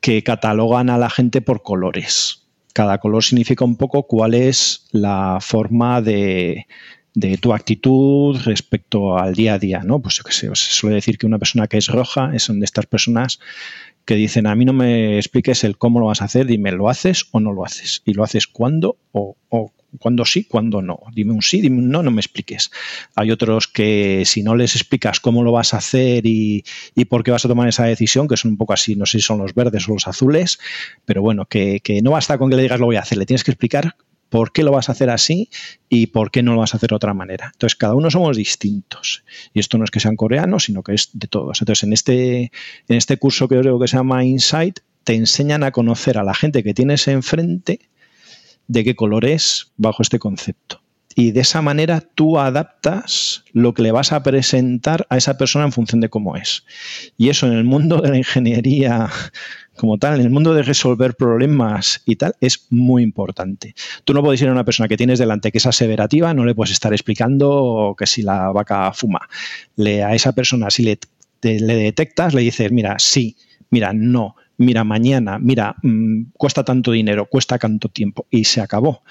[0.00, 2.42] que catalogan a la gente por colores.
[2.72, 6.66] Cada color significa un poco cuál es la forma de,
[7.14, 10.00] de tu actitud respecto al día a día, ¿no?
[10.00, 12.58] Pues yo qué sé, se suele decir que una persona que es roja es una
[12.60, 13.40] de estas personas
[14.06, 16.88] que dicen, a mí no me expliques el cómo lo vas a hacer, dime, ¿lo
[16.88, 18.02] haces o no lo haces?
[18.06, 21.00] Y lo haces cuándo o, o cuándo sí, cuándo no.
[21.12, 22.70] Dime un sí, dime un no, no me expliques.
[23.14, 26.64] Hay otros que si no les explicas cómo lo vas a hacer y,
[27.08, 29.24] por qué vas a tomar esa decisión, que son un poco así, no sé si
[29.24, 30.58] son los verdes o los azules,
[31.04, 33.26] pero bueno, que, que no basta con que le digas lo voy a hacer, le
[33.26, 33.96] tienes que explicar
[34.28, 35.50] por qué lo vas a hacer así
[35.88, 37.50] y por qué no lo vas a hacer de otra manera.
[37.52, 39.24] Entonces, cada uno somos distintos.
[39.54, 41.60] Y esto no es que sean coreanos, sino que es de todos.
[41.60, 42.40] Entonces, en este,
[42.88, 46.34] en este curso que creo que se llama Insight, te enseñan a conocer a la
[46.34, 47.80] gente que tienes enfrente
[48.66, 50.80] de qué color es bajo este concepto.
[51.18, 55.64] Y de esa manera tú adaptas lo que le vas a presentar a esa persona
[55.64, 56.64] en función de cómo es.
[57.16, 59.08] Y eso en el mundo de la ingeniería
[59.76, 63.74] como tal, en el mundo de resolver problemas y tal, es muy importante.
[64.04, 66.54] Tú no puedes ir a una persona que tienes delante que es aseverativa, no le
[66.54, 69.26] puedes estar explicando que si la vaca fuma.
[69.76, 70.98] Le, a esa persona, si le,
[71.40, 73.36] detectas, le dices, mira, sí,
[73.70, 79.02] mira, no, mira, mañana, mira, mm, cuesta tanto dinero, cuesta tanto tiempo, y se acabó.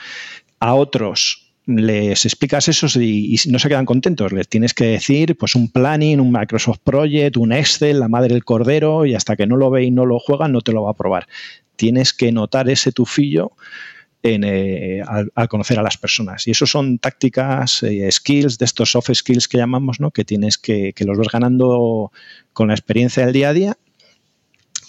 [0.59, 4.31] A otros les explicas eso y, no se quedan contentos.
[4.31, 8.45] Les tienes que decir pues un planning, un Microsoft Project, un Excel, la madre del
[8.45, 10.91] cordero, y hasta que no lo ve y no lo juega, no te lo va
[10.91, 11.27] a probar.
[11.75, 13.51] Tienes que notar ese tufillo
[14.21, 16.47] en, eh, al, conocer a las personas.
[16.47, 20.11] Y eso son tácticas, eh, skills, de estos soft skills que llamamos, ¿no?
[20.11, 22.11] que tienes que, que los vas ganando
[22.53, 23.77] con la experiencia del día a día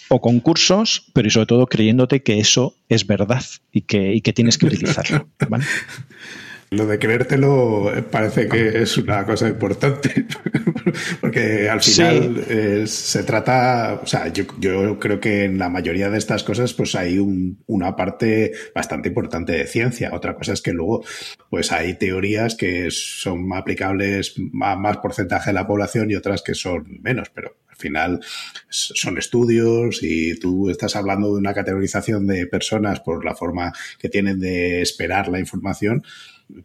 [0.09, 4.33] o concursos, pero y sobre todo creyéndote que eso es verdad y que, y que
[4.33, 5.27] tienes que utilizarlo.
[6.70, 10.26] Lo de creértelo parece que es una cosa importante,
[11.20, 16.10] porque al final eh, se trata, o sea, yo, yo, creo que en la mayoría
[16.10, 20.10] de estas cosas pues hay un, una parte bastante importante de ciencia.
[20.12, 21.04] Otra cosa es que luego
[21.50, 26.54] pues hay teorías que son aplicables a más porcentaje de la población y otras que
[26.54, 28.20] son menos, pero al final
[28.68, 34.08] son estudios y tú estás hablando de una categorización de personas por la forma que
[34.08, 36.02] tienen de esperar la información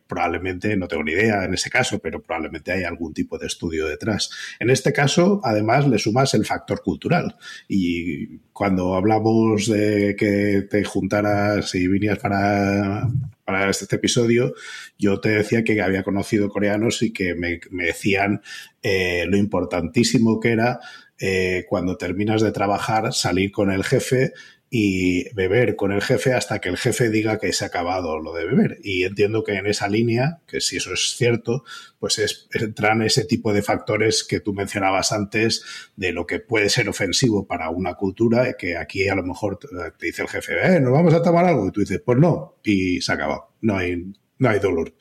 [0.08, 3.88] probablemente, no tengo ni idea en ese caso, pero probablemente hay algún tipo de estudio
[3.88, 4.30] detrás.
[4.60, 7.36] En este caso, además, le sumas el factor cultural.
[7.68, 13.08] Y cuando hablamos de que te juntaras y vinieras para,
[13.44, 14.54] para este episodio,
[14.98, 18.42] yo te decía que había conocido coreanos y que me, decían
[18.82, 20.80] eh, lo importantísimo que era
[21.20, 24.34] eh, cuando terminas de trabajar salir con el jefe
[24.74, 28.34] y beber con el jefe hasta que el jefe diga que se ha acabado lo
[28.34, 28.78] de beber.
[28.82, 31.66] Y entiendo que en esa línea, que si eso es cierto,
[32.00, 35.66] pues es, entran ese tipo de factores que tú mencionabas antes
[35.98, 40.06] de lo que puede ser ofensivo para una cultura, que aquí a lo mejor te
[40.06, 43.02] dice el jefe, eh, nos vamos a tomar algo, y tú dices, pues no, y
[43.02, 44.06] se acaba, no hay,
[44.38, 44.96] no hay dolor.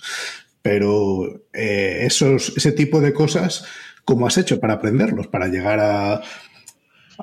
[0.63, 3.65] Pero eh, esos, ese tipo de cosas,
[4.05, 6.23] ¿cómo has hecho para aprenderlos, para llegar a,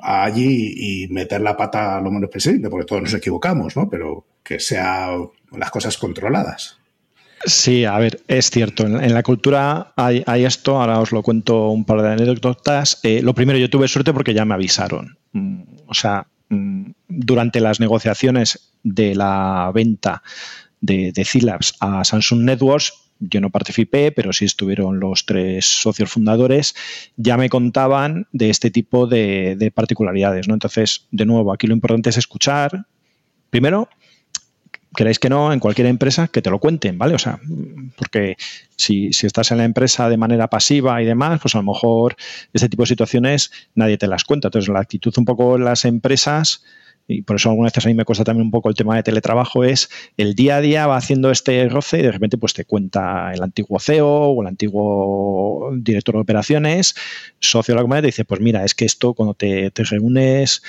[0.02, 3.88] allí y meter la pata lo menos posible, porque todos nos equivocamos, ¿no?
[3.88, 6.78] Pero que sean las cosas controladas.
[7.44, 8.84] Sí, a ver, es cierto.
[8.84, 12.98] En, la cultura hay, esto, ahora os lo cuento un par de anécdotas.
[13.02, 15.18] Eh, lo primero, yo tuve suerte porque ya me avisaron.
[15.32, 20.22] Mm, o sea, mm, durante las negociaciones de la venta
[20.80, 26.74] de, de a Samsung Networks, yo no participé, pero sí estuvieron los tres socios fundadores,
[27.16, 30.48] ya me contaban de este tipo de, particularidades.
[30.48, 30.54] ¿no?
[30.54, 32.86] Entonces, de nuevo, aquí lo importante es escuchar.
[33.50, 33.88] Primero,
[34.94, 37.14] queréis que no, en cualquier empresa, que te lo cuenten, ¿vale?
[37.14, 37.40] O sea,
[37.96, 38.36] porque
[38.76, 42.16] si, si, estás en la empresa de manera pasiva y demás, pues a lo mejor
[42.52, 44.48] este tipo de situaciones nadie te las cuenta.
[44.48, 46.62] Entonces, la actitud un poco en las empresas
[47.08, 49.02] y por eso algunas veces a mí me cuesta también un poco el tema de
[49.02, 49.88] teletrabajo, es
[50.18, 53.42] el día a día va haciendo este roce y de repente pues te cuenta el
[53.42, 56.94] antiguo CEO o el antiguo director de operaciones,
[57.40, 60.62] socio de la y te dice, pues mira, es que esto cuando te, reúnes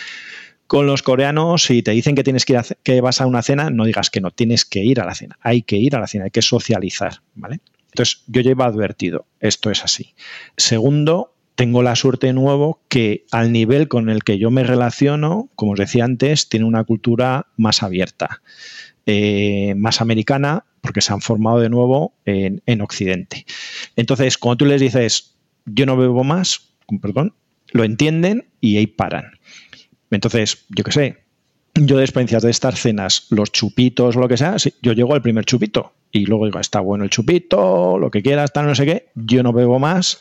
[0.66, 3.42] con los coreanos y te dicen que tienes que ir a, que vas a una
[3.42, 6.00] cena, no digas que no, tienes que ir a la cena, hay que ir a
[6.00, 7.60] la cena, hay que socializar, ¿vale?
[7.88, 10.14] Entonces, yo llevo advertido, esto es así.
[10.56, 15.50] Segundo, tengo la suerte de nuevo que al nivel con el que yo me relaciono,
[15.58, 18.42] como os decía antes, tiene una cultura más abierta,
[19.06, 23.46] eh, más americana, porque se han formado de nuevo en, en, Occidente.
[23.98, 25.36] Entonces, cuando tú les dices,
[25.66, 27.34] yo no bebo más, perdón,
[27.74, 29.26] lo entienden y ahí paran.
[30.12, 31.18] Entonces, yo qué sé,
[31.76, 35.22] yo de experiencias de estas cenas, los chupitos o lo que sea, yo llego al
[35.22, 38.86] primer chupito y luego digo, está bueno el chupito, lo que quieras, tal, no sé
[38.86, 40.20] qué, yo no bebo más.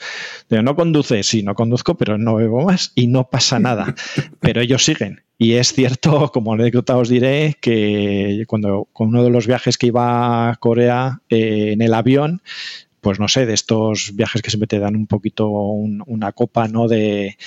[0.49, 3.95] Digo, no conduce, sí, no conduzco, pero no bebo más y no pasa nada.
[4.41, 5.23] pero ellos siguen.
[5.39, 9.87] Y es cierto, como anécdota os diré, que cuando con uno de los viajes que
[9.87, 12.43] iba a Corea eh, en el avión,
[13.01, 16.89] pues no sé, de estos viajes que siempre te dan un poquito una copa, ¿no?
[16.89, 17.39] De,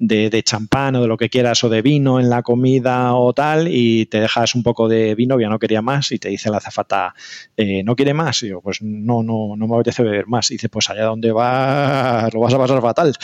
[0.00, 3.68] de, champán o de lo que quieras o de vino en la comida o tal
[3.68, 6.56] y te dejas un poco de vino, ya no quería más y te dice la
[6.56, 7.14] azafata,
[7.56, 8.42] eh, ¿no quiere más?
[8.42, 10.50] Y yo, pues no, no, no me apetece beber más.
[10.50, 13.14] Y dice, pues allá donde vas lo vas a pasar fatal,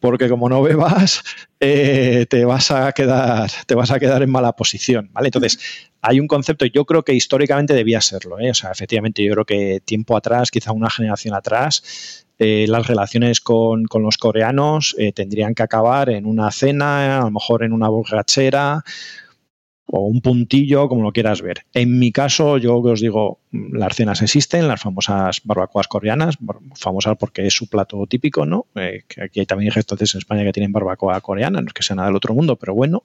[0.00, 1.22] porque como no bebas,
[1.60, 5.28] eh, te vas a quedar, te vas a quedar en mala posición, ¿vale?
[5.28, 5.58] Entonces,
[6.00, 8.50] hay un concepto, yo creo que históricamente debía serlo, ¿eh?
[8.50, 13.40] o sea, efectivamente, yo creo que tiempo atrás, quizá una generación atrás, eh, las relaciones
[13.40, 17.88] con, los coreanos eh, tendrían que acabar en una cena, a lo mejor en una
[17.88, 18.82] borrachera
[19.86, 21.66] o un puntillo, como lo quieras ver.
[21.72, 26.36] En mi caso, yo os digo, las cenas existen, las famosas barbacoas coreanas,
[26.74, 28.66] famosas porque es su plato típico, ¿no?
[28.74, 31.82] Eh, que aquí hay también restaurantes en España que tienen barbacoa coreana, no es que
[31.82, 33.02] sea nada del otro mundo, pero bueno.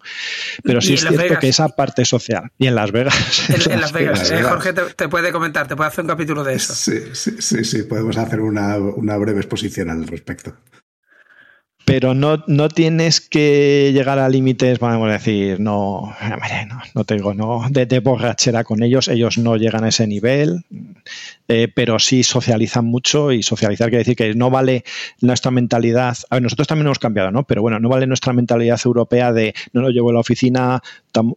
[0.64, 2.52] Pero sí es cierto que esa parte social.
[2.58, 3.16] Y en Las Vegas.
[3.70, 4.32] En, Las, Vegas.
[4.32, 6.74] Eh, Jorge te, puede comentar, te puede hacer un capítulo de eso.
[6.74, 7.84] Sí, sí, sí, sí.
[7.84, 10.56] podemos hacer una, una breve exposición al respecto
[11.90, 17.16] pero no, no tienes que llegar a límites, vamos a decir, no, no, no te
[17.16, 20.66] digo, no, de, borrachera con ellos, ellos no llegan a ese nivel,
[21.48, 24.84] eh, pero sí socializan mucho y socializar quiere decir que no vale
[25.22, 27.46] nuestra mentalidad, a ver, nosotros también hemos cambiado, ¿no?
[27.46, 30.84] Pero bueno, no vale nuestra mentalidad europea de no lo llevo a la oficina,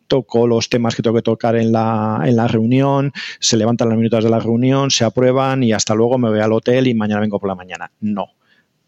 [0.07, 3.96] toco los temas que tengo que tocar en la, en la reunión, se levantan las
[3.96, 7.22] minutos de la reunión, se aprueban y hasta luego me voy al hotel y mañana
[7.22, 7.90] vengo por la mañana.
[8.00, 8.34] No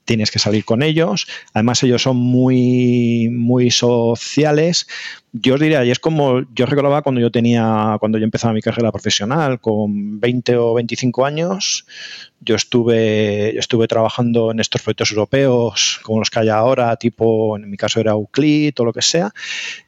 [0.05, 1.27] tienes que salir con ellos.
[1.53, 4.87] Además, ellos son muy, muy sociales.
[5.33, 8.63] Yo os diría, y es como yo recordaba cuando yo tenía, cuando yo empezaba mi
[8.63, 11.87] carrera profesional, con 20 o 25 años,
[12.41, 17.71] yo estuve, estuve trabajando en estos proyectos europeos, como los que hay ahora, tipo, en
[17.71, 19.33] mi caso era Euclid o lo que sea,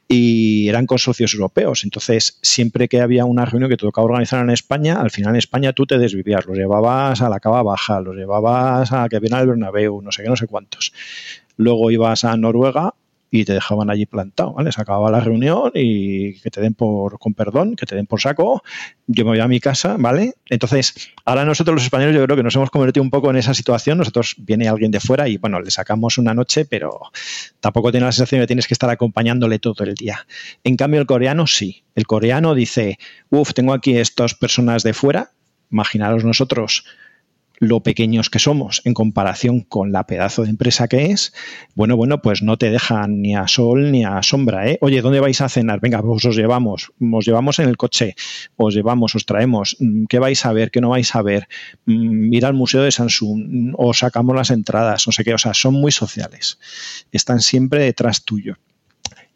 [0.07, 1.83] y eran consorcios europeos.
[1.83, 5.37] Entonces, siempre que había una reunión que te tocaba organizar en España, al final en
[5.37, 9.35] España tú te desvivías, los llevabas a la Cava Baja, los llevabas a que viene
[9.35, 10.93] al Bernabéu, no sé qué, no sé cuántos.
[11.57, 12.93] Luego ibas a Noruega
[13.29, 14.71] y te dejaban allí plantado, ¿vale?
[14.71, 18.21] Se acababa la reunión y que te den por, con perdón, que te den por
[18.21, 18.63] saco,
[19.07, 20.35] yo me voy a mi casa, ¿vale?
[20.49, 23.53] Entonces, ahora nosotros los españoles yo creo que nos hemos convertido un poco en esa
[23.53, 26.99] situación, nosotros viene alguien de fuera y bueno, le sacamos una noche, pero
[27.59, 30.25] tampoco tiene la sensación de que tienes que estar acompañándole todo el día.
[30.63, 32.97] En cambio, el coreano sí, el coreano dice,
[33.29, 35.31] uff, tengo aquí estas personas de fuera,
[35.69, 36.85] imaginaros nosotros
[37.59, 41.33] lo pequeños que somos en comparación con la pedazo de empresa que es,
[41.75, 44.77] bueno, bueno, pues no te dejan ni a sol ni a sombra, ¿eh?
[44.81, 45.79] Oye, ¿dónde vais a cenar?
[45.79, 48.15] Venga, pues os llevamos, os llevamos en el coche,
[48.55, 50.71] os llevamos, os traemos, mm, ¿qué vais a ver?
[50.71, 51.47] ¿Qué no vais a ver?
[51.85, 55.53] Mm, mira al Museo de Samsung, os sacamos las entradas, no sé qué, o sea,
[55.53, 56.59] son muy sociales,
[57.11, 58.57] están siempre detrás tuyo.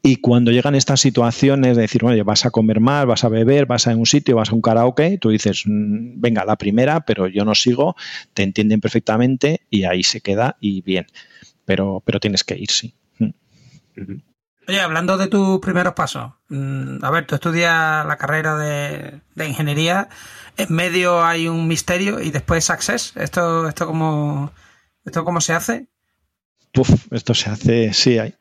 [0.04, 3.68] Y cuando llegan estas situaciones de decir, bueno, vas a comer más, vas a beber,
[3.68, 7.28] vas a un sitio, vas a un karaoke, tú dices, mm, venga, la primera, pero
[7.28, 7.96] yo no sigo,
[8.34, 11.06] te entienden perfectamente y ahí se queda y bien.
[11.66, 12.96] Pero, pero tienes que ir, sí.
[13.20, 13.30] Mm.
[14.68, 20.10] Oye, hablando de tus primeros pasos, mm, a ver, tú estudias la carrera de, ingeniería,
[20.58, 23.14] en medio hay un misterio y después Access.
[23.18, 24.52] ¿Esto, esto, cómo,
[25.06, 25.88] esto cómo se hace?
[27.12, 28.34] esto se hace, sí, hay,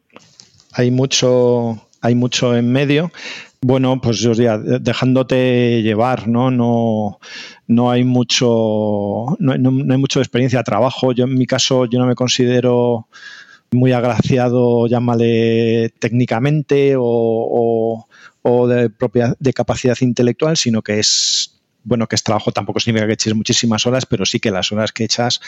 [0.73, 3.11] hay mucho, hay mucho en medio.
[3.63, 6.51] Bueno, pues yo diría, dejándote llevar, ¿no?
[6.51, 7.19] No,
[7.67, 11.13] no hay mucho, no, hay mucho de experiencia de trabajo.
[11.13, 13.07] Yo en mi caso, yo no me considero
[13.71, 18.07] muy agraciado, llámale técnicamente o,
[18.43, 23.07] o, de propia de capacidad intelectual, sino que es bueno, que es trabajo tampoco significa
[23.07, 25.41] que eches muchísimas horas, pero sí que las horas que echas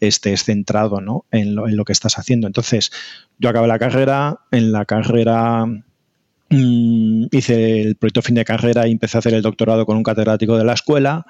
[0.00, 1.24] estés centrado ¿no?
[1.30, 2.46] en, lo, en lo que estás haciendo.
[2.46, 2.90] Entonces,
[3.38, 8.92] yo acabé la carrera, en la carrera mm, hice el proyecto fin de carrera y
[8.92, 11.26] empecé a hacer el doctorado con un catedrático de la escuela.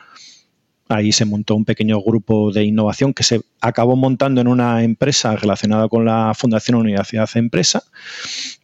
[0.89, 5.35] Ahí se montó un pequeño grupo de innovación que se acabó montando en una empresa
[5.35, 7.83] relacionada con la Fundación Universidad Empresa.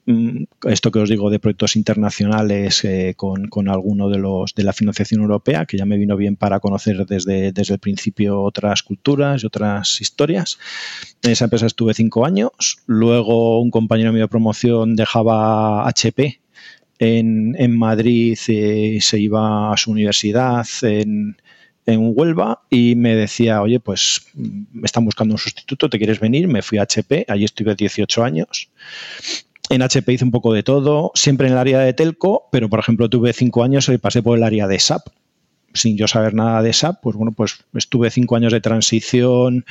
[0.06, 4.62] Mm, esto que os digo de proyectos internacionales eh, con, con, alguno de los de
[4.62, 8.84] la financiación europea, que ya me vino bien para conocer desde, desde el principio otras
[8.84, 10.58] culturas y otras historias.
[11.22, 12.50] En esa empresa estuve cinco años.
[12.86, 16.40] Luego un compañero mío de promoción dejaba HP
[17.00, 21.36] en, en Madrid, y se iba a su universidad en,
[21.86, 26.48] en Huelva y me decía, oye, pues me están buscando un sustituto, ¿te quieres venir?
[26.48, 28.70] Me fui a HP, allí estuve 18 años.
[29.68, 32.78] En HP hice un poco de todo, siempre en el área de telco, pero por
[32.78, 35.08] ejemplo tuve cinco años y pasé por el área de SAP.
[35.74, 39.64] Sin yo saber nada de SAP, pues bueno, pues estuve cinco años de transición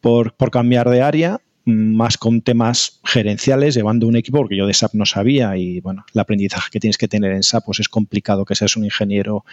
[0.00, 4.74] por, por cambiar de área, más con temas gerenciales, llevando un equipo, porque yo de
[4.74, 7.88] SAP no sabía y bueno, el aprendizaje que tienes que tener en SAP pues es
[7.88, 9.44] complicado que seas un ingeniero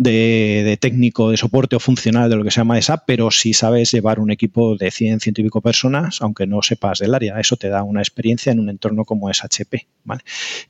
[0.00, 3.92] de, técnico de soporte o funcional de lo que se llama esa, pero sí sabes
[3.92, 7.38] llevar un equipo de 100, 100 y pico personas, aunque no sepas del área.
[7.38, 9.86] Eso te da una experiencia en un entorno como es HP.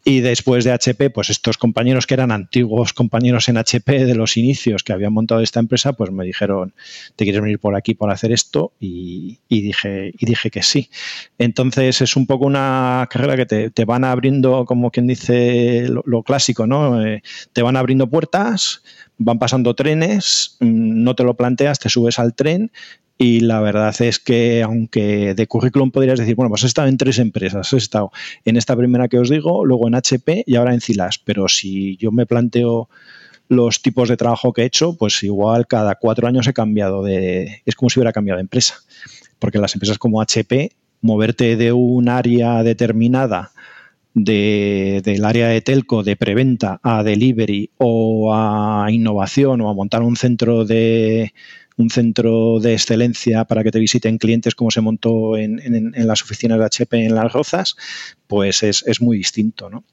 [0.05, 4.37] Y después de HP, pues estos compañeros que eran antiguos compañeros en HP de los
[4.37, 6.74] inicios que habían montado esta empresa, pues me dijeron,
[7.14, 8.72] ¿te quieres venir por aquí por hacer esto?
[8.81, 10.91] Y, dije, y dije que sí.
[11.39, 16.66] Entonces es un poco una carrera que te, van abriendo, como quien dice lo, clásico,
[16.66, 17.05] ¿no?
[17.05, 17.22] Eh,
[17.53, 18.83] te van abriendo puertas,
[19.21, 22.73] van pasando trenes, mm, no te lo planteas, te subes al tren
[23.18, 26.97] y la verdad es que, aunque de currículum podrías decir, bueno, pues he estado en
[26.97, 28.12] tres empresas, he estado
[28.47, 31.99] en esta primera que os digo, luego en HP y ahora en Cilas, pero si
[31.99, 32.89] yo me planteo
[33.49, 37.62] los tipos de trabajo que he hecho, pues igual cada cuatro años he cambiado de,
[37.66, 38.77] es como si hubiera cambiado de empresa,
[39.39, 43.53] porque las empresas como HP, moverte de un área determinada
[44.14, 50.16] del área de telco, de preventa, a delivery o a innovación o a montar un
[50.16, 51.32] centro de
[51.76, 56.58] un centro de excelencia para que te visiten clientes como se montó en, las oficinas
[56.58, 57.76] de HP en Las Rozas,
[58.26, 59.84] pues es, es muy distinto, ¿no?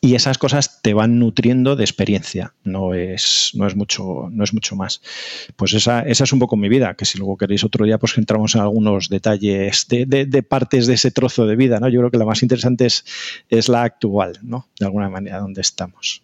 [0.00, 4.54] Y esas cosas te van nutriendo de experiencia, no es, no es, mucho, no es
[4.54, 5.02] mucho más.
[5.56, 8.16] Pues esa, esa es un poco mi vida, que si luego queréis otro día, pues
[8.16, 11.88] entramos en algunos detalles de, de, partes de ese trozo de vida, ¿no?
[11.88, 13.04] Yo creo que la más interesante es,
[13.48, 14.68] es la actual, ¿no?
[14.78, 16.22] De alguna manera, donde estamos.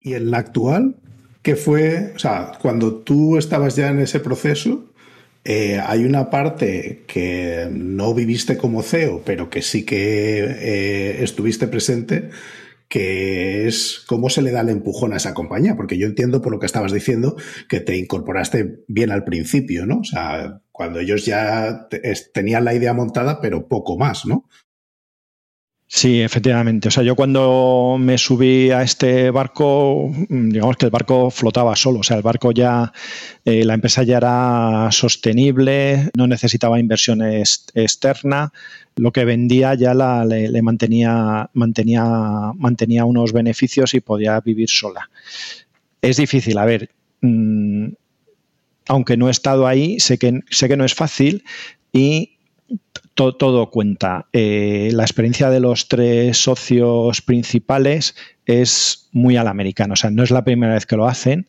[0.00, 0.96] ¿Y en la actual?
[1.42, 2.12] ¿Qué fue?
[2.14, 4.92] O sea, cuando tú estabas ya en ese proceso,
[5.48, 11.68] eh, hay una parte que no viviste como CEO, pero que sí que eh, estuviste
[11.68, 12.30] presente,
[12.88, 16.50] que es cómo se le da el empujón a esa compañía, porque yo entiendo por
[16.50, 17.36] lo que estabas diciendo
[17.68, 20.00] que te incorporaste bien al principio, ¿no?
[20.00, 21.88] O sea, cuando ellos ya
[22.34, 24.48] tenían la idea montada, pero poco más, ¿no?
[25.88, 26.88] Sí, efectivamente.
[26.88, 31.76] O sea, yo cuando me subí a este barco, mm, digamos que el barco flotaba
[31.76, 32.00] solo.
[32.00, 32.92] O sea, el barco ya,
[33.44, 38.52] eh, la empresa ya era sostenible, no necesitaba inversión externa.
[38.96, 42.04] Lo que vendía ya la, le, mantenía, mantenía,
[42.56, 45.08] mantenía unos beneficios y podía vivir sola.
[46.02, 46.90] Es difícil, a ver.
[47.20, 47.90] Mm,
[48.88, 51.44] aunque no he estado ahí, sé que, sé que no es fácil
[51.92, 52.35] y
[53.16, 54.26] todo cuenta.
[54.32, 58.14] Eh, la experiencia de los tres socios principales
[58.44, 59.94] es muy al americano.
[59.94, 61.48] O sea, no es la primera vez que lo hacen.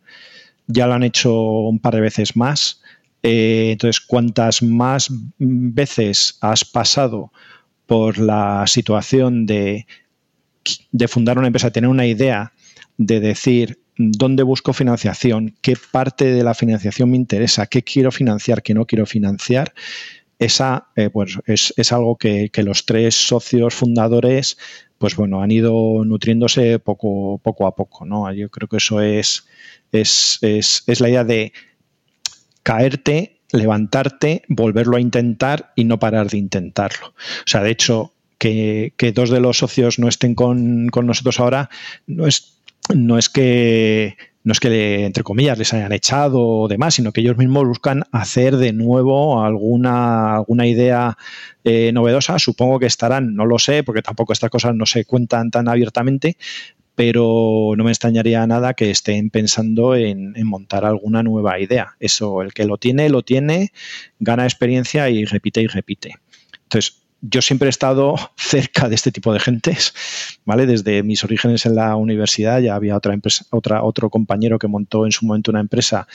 [0.67, 2.81] Ya lo han hecho un par de veces más.
[3.21, 7.31] Eh, entonces, cuantas más veces has pasado
[7.85, 9.85] por la situación de,
[10.91, 12.53] de fundar una empresa, tener una idea
[12.97, 18.61] de decir dónde busco financiación, qué parte de la financiación me interesa, qué quiero financiar,
[18.61, 19.73] qué no quiero financiar,
[20.39, 24.57] esa eh, pues es, algo que, los tres socios fundadores
[24.97, 28.05] pues bueno han ido nutriéndose poco, poco a poco.
[28.05, 28.31] ¿no?
[28.33, 29.45] Yo creo que eso es,
[29.91, 31.53] es, es, la idea de
[32.63, 37.07] caerte, levantarte, volverlo a intentar y no parar de intentarlo.
[37.07, 41.69] O sea, de hecho, que, dos de los socios no estén con, con nosotros ahora
[42.05, 42.59] no es,
[42.93, 44.17] no es que
[44.47, 48.03] no es que, entre comillas, les hayan echado o demás, sino que ellos mismos buscan
[48.13, 51.17] hacer de nuevo alguna, alguna idea
[51.65, 52.39] eh, novedosa.
[52.39, 56.37] Supongo que estarán, no lo sé, porque tampoco estas cosas no se cuentan tan abiertamente,
[56.95, 61.97] pero no me extrañaría nada que estén pensando en, en, montar alguna nueva idea.
[61.99, 63.73] Eso, el que lo tiene, lo tiene,
[64.17, 66.15] gana experiencia y repite y repite.
[66.63, 69.93] Entonces, yo siempre he estado cerca de este tipo de gentes,
[70.45, 70.65] ¿vale?
[70.65, 75.05] Desde mis orígenes en la universidad ya había otra empresa, otra, otro compañero que montó
[75.05, 76.07] en su momento una empresa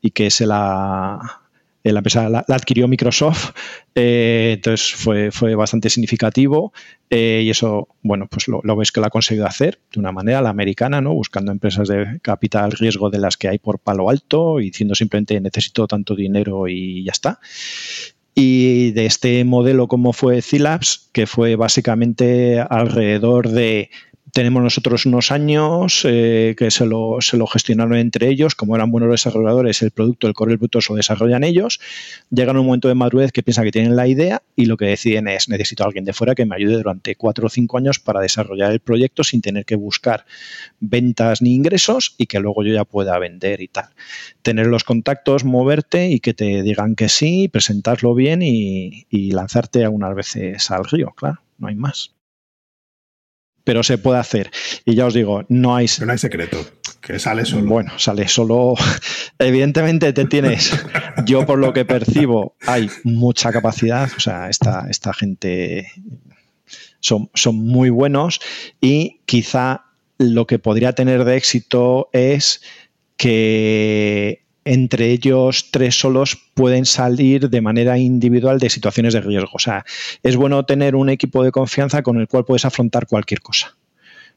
[0.00, 1.40] y que se la,
[1.82, 3.52] la empresa la, adquirió Microsoft,
[3.94, 6.72] eh, entonces fue, fue bastante significativo
[7.08, 10.12] eh, y eso, bueno, pues lo, lo, ves que lo ha conseguido hacer de una
[10.12, 11.14] manera, la americana, ¿no?
[11.14, 15.40] Buscando empresas de capital riesgo de las que hay por palo alto y diciendo simplemente
[15.40, 17.40] necesito tanto dinero y ya está
[18.34, 23.90] y de este modelo como fue Cilabs, que fue básicamente alrededor de
[24.32, 29.82] tenemos nosotros unos años eh, que se lo, gestionaron entre ellos, como eran buenos desarrolladores,
[29.82, 31.80] el producto, el core bruto lo desarrollan ellos,
[32.30, 35.28] llegan un momento de madurez que piensan que tienen la idea y lo que deciden
[35.28, 38.20] es necesito a alguien de fuera que me ayude durante cuatro o cinco años para
[38.20, 40.24] desarrollar el proyecto sin tener que buscar
[40.80, 43.90] ventas ni ingresos y que luego yo ya pueda vender y tal.
[44.42, 49.84] Tener los contactos, moverte y que te digan que sí, presentarlo bien y, y lanzarte
[49.84, 52.19] algunas veces al río, claro, no hay más
[53.70, 54.50] pero se puede hacer.
[54.84, 55.86] Y ya os digo, no hay...
[56.04, 56.58] no hay secreto,
[57.00, 57.66] que sale solo.
[57.66, 58.74] Bueno, sale solo.
[59.38, 60.72] Evidentemente te tienes,
[61.24, 65.86] yo por lo que percibo, hay mucha capacidad, o sea, esta, esta gente
[66.98, 68.40] son, son muy buenos
[68.80, 69.84] y quizá
[70.18, 72.62] lo que podría tener de éxito es
[73.16, 79.50] que entre ellos tres solos pueden salir de manera individual de situaciones de riesgo.
[79.54, 79.84] O sea,
[80.22, 83.76] es bueno tener un equipo de confianza con el cual puedes afrontar cualquier cosa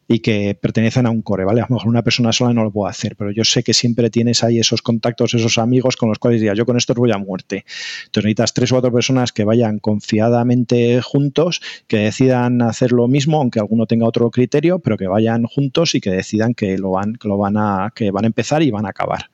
[0.07, 1.61] y que pertenecen a un core, ¿vale?
[1.61, 4.09] A lo mejor una persona sola no lo puede hacer, pero yo sé que siempre
[4.09, 7.19] tienes ahí esos contactos, esos amigos con los cuales dirías, yo con estos voy a
[7.19, 7.63] muerte.
[8.05, 13.37] Entonces necesitas tres o cuatro personas que vayan confiadamente juntos, que decidan hacer lo mismo,
[13.37, 17.13] aunque alguno tenga otro criterio, pero que vayan juntos y que decidan que lo van,
[17.13, 19.29] que lo van a, que van a empezar y van a acabar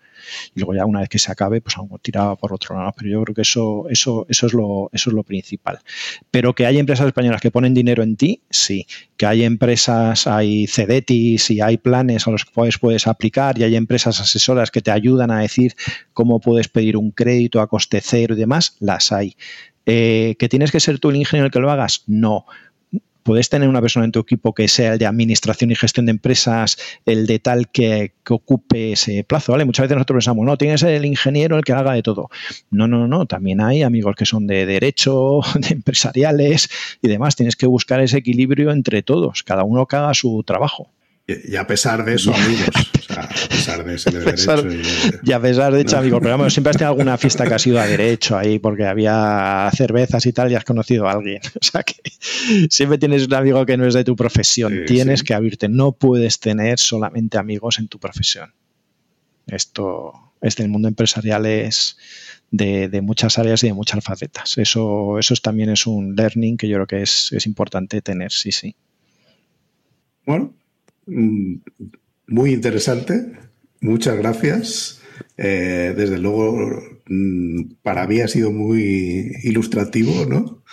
[0.55, 2.93] y luego ya una vez que se acabe, pues algo tiraba por otro lado.
[2.97, 5.79] Pero yo creo que eso, eso, eso, es lo, eso es lo principal.
[6.31, 8.85] Pero que hay empresas españolas que ponen dinero en ti, sí.
[9.17, 13.75] Que hay empresas, hay CEDETIS y hay planes a los cuales puedes aplicar y hay
[13.75, 15.75] empresas asesoras que te ayudan a decir
[16.13, 19.35] cómo puedes pedir un crédito a coste cero y demás, las hay.
[19.85, 22.03] Eh, ¿Que tienes que ser tú el ingeniero el que lo hagas?
[22.05, 22.45] No
[23.23, 26.11] puedes tener una persona en tu equipo que sea el de administración y gestión de
[26.11, 29.65] empresas, el de tal que, ocupe ese plazo, ¿vale?
[29.65, 32.29] Muchas veces nosotros pensamos, no, tienes el ingeniero el que haga de todo.
[32.69, 36.69] No, no, no, también hay amigos que son de derecho, de empresariales
[37.01, 37.35] y demás.
[37.35, 40.91] Tienes que buscar ese equilibrio entre todos, cada uno que haga su trabajo.
[41.27, 42.69] Y a pesar de eso, amigos.
[43.49, 44.53] A pesar de ese derecho.
[45.23, 46.19] Y, a pesar de hecho, amigos.
[46.21, 50.25] Pero siempre has tenido alguna fiesta que ha sido a derecho ahí porque había cervezas
[50.25, 51.41] y tal y has conocido a alguien.
[51.59, 51.95] O sea que
[52.69, 54.85] siempre tienes un amigo que no es de tu profesión.
[54.87, 55.67] Tienes que abrirte.
[55.67, 58.53] No puedes tener solamente amigos en tu profesión.
[59.45, 61.97] Esto, este el mundo empresarial es
[62.49, 64.57] de, muchas áreas y de muchas facetas.
[64.57, 68.51] Eso, eso también es un learning que yo creo que es, es importante tener, sí,
[68.51, 68.75] sí.
[70.25, 70.53] Bueno,
[71.09, 71.55] Mm,
[72.29, 73.33] muy interesante.
[73.81, 75.01] Muchas gracias.
[75.37, 80.63] Eh, desde luego, mm, para mí ha sido muy ilustrativo, ¿no?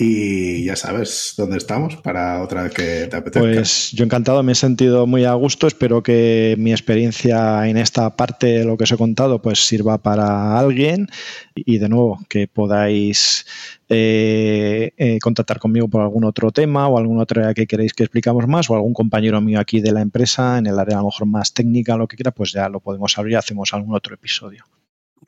[0.00, 3.40] Y ya sabes dónde estamos para otra vez que te apetezca.
[3.40, 5.66] Pues yo encantado, me he sentido muy a gusto.
[5.66, 10.56] Espero que mi experiencia en esta parte lo que os he contado pues sirva para
[10.56, 11.08] alguien
[11.56, 13.44] y de nuevo que podáis
[13.88, 18.04] eh, eh, contactar conmigo por algún otro tema o alguna otra área que queréis que
[18.04, 21.06] explicamos más o algún compañero mío aquí de la empresa en el área a lo
[21.06, 24.14] mejor más técnica lo que quiera, pues ya lo podemos abrir y hacemos algún otro
[24.14, 24.64] episodio.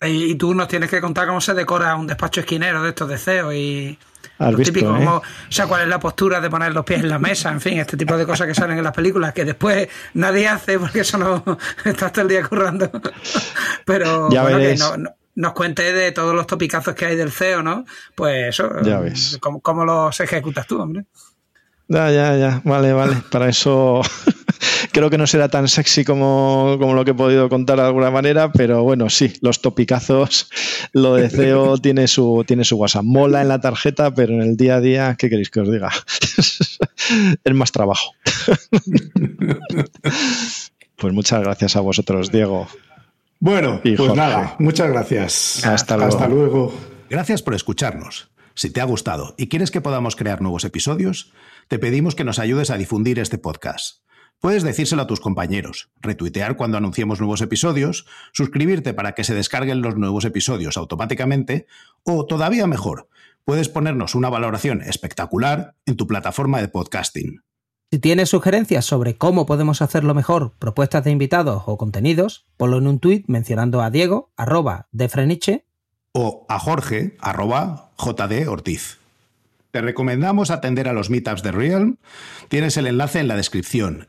[0.02, 3.18] Y, tú nos tienes que contar cómo se decora un despacho esquinero de estos de
[3.18, 3.98] CEO y
[4.38, 5.06] lo típico, ¿eh?
[5.06, 7.78] o sea, cuál es la postura de poner los pies en la mesa, en fin,
[7.78, 11.18] este tipo de cosas que salen en las películas que después nadie hace porque eso
[11.18, 11.44] no
[11.84, 12.90] estás todo el día currando.
[13.84, 14.76] Pero ya que
[15.34, 17.84] nos cuente de todos los topicazos que hay del CEO, ¿no?
[18.14, 19.38] Pues eso, ya ves.
[19.40, 21.04] ¿cómo, cómo los ejecutas tú, hombre?
[21.88, 23.16] Ya, ya, ya, vale, vale.
[23.30, 24.00] Para eso
[24.92, 28.50] creo que no será tan sexy como, lo que he podido contar de alguna manera,
[28.52, 30.50] pero bueno, sí, los topicazos,
[30.92, 33.04] lo de CEO tiene su, tiene su WhatsApp.
[33.04, 35.90] Mola en la tarjeta, pero en el día a día, ¿qué queréis que os diga?
[37.44, 38.12] es más trabajo.
[40.96, 42.68] pues muchas gracias a vosotros, Diego.
[43.38, 45.64] Bueno, pues nada, muchas gracias.
[45.64, 46.12] Hasta luego.
[46.12, 46.74] Hasta luego.
[47.08, 48.30] Gracias por escucharnos.
[48.54, 51.32] Si te ha gustado y quieres que podamos crear nuevos episodios,
[51.68, 54.00] te pedimos que nos ayudes a difundir este podcast.
[54.40, 59.82] Puedes decírselo a tus compañeros, retuitear cuando anunciemos nuevos episodios, suscribirte para que se descarguen
[59.82, 61.66] los nuevos episodios automáticamente
[62.04, 63.10] o, todavía mejor,
[63.44, 67.42] puedes ponernos una valoración espectacular en tu plataforma de podcasting.
[67.90, 72.86] Si tienes sugerencias sobre cómo podemos hacerlo mejor, propuestas de invitados o contenidos, ponlo en
[72.86, 75.66] un tuit mencionando a Diego, arroba de Freniche,
[76.12, 78.96] o a Jorge, arroba JD Ortiz.
[79.70, 81.96] Te recomendamos atender a los meetups de Realm.
[82.48, 84.08] Tienes el enlace en la descripción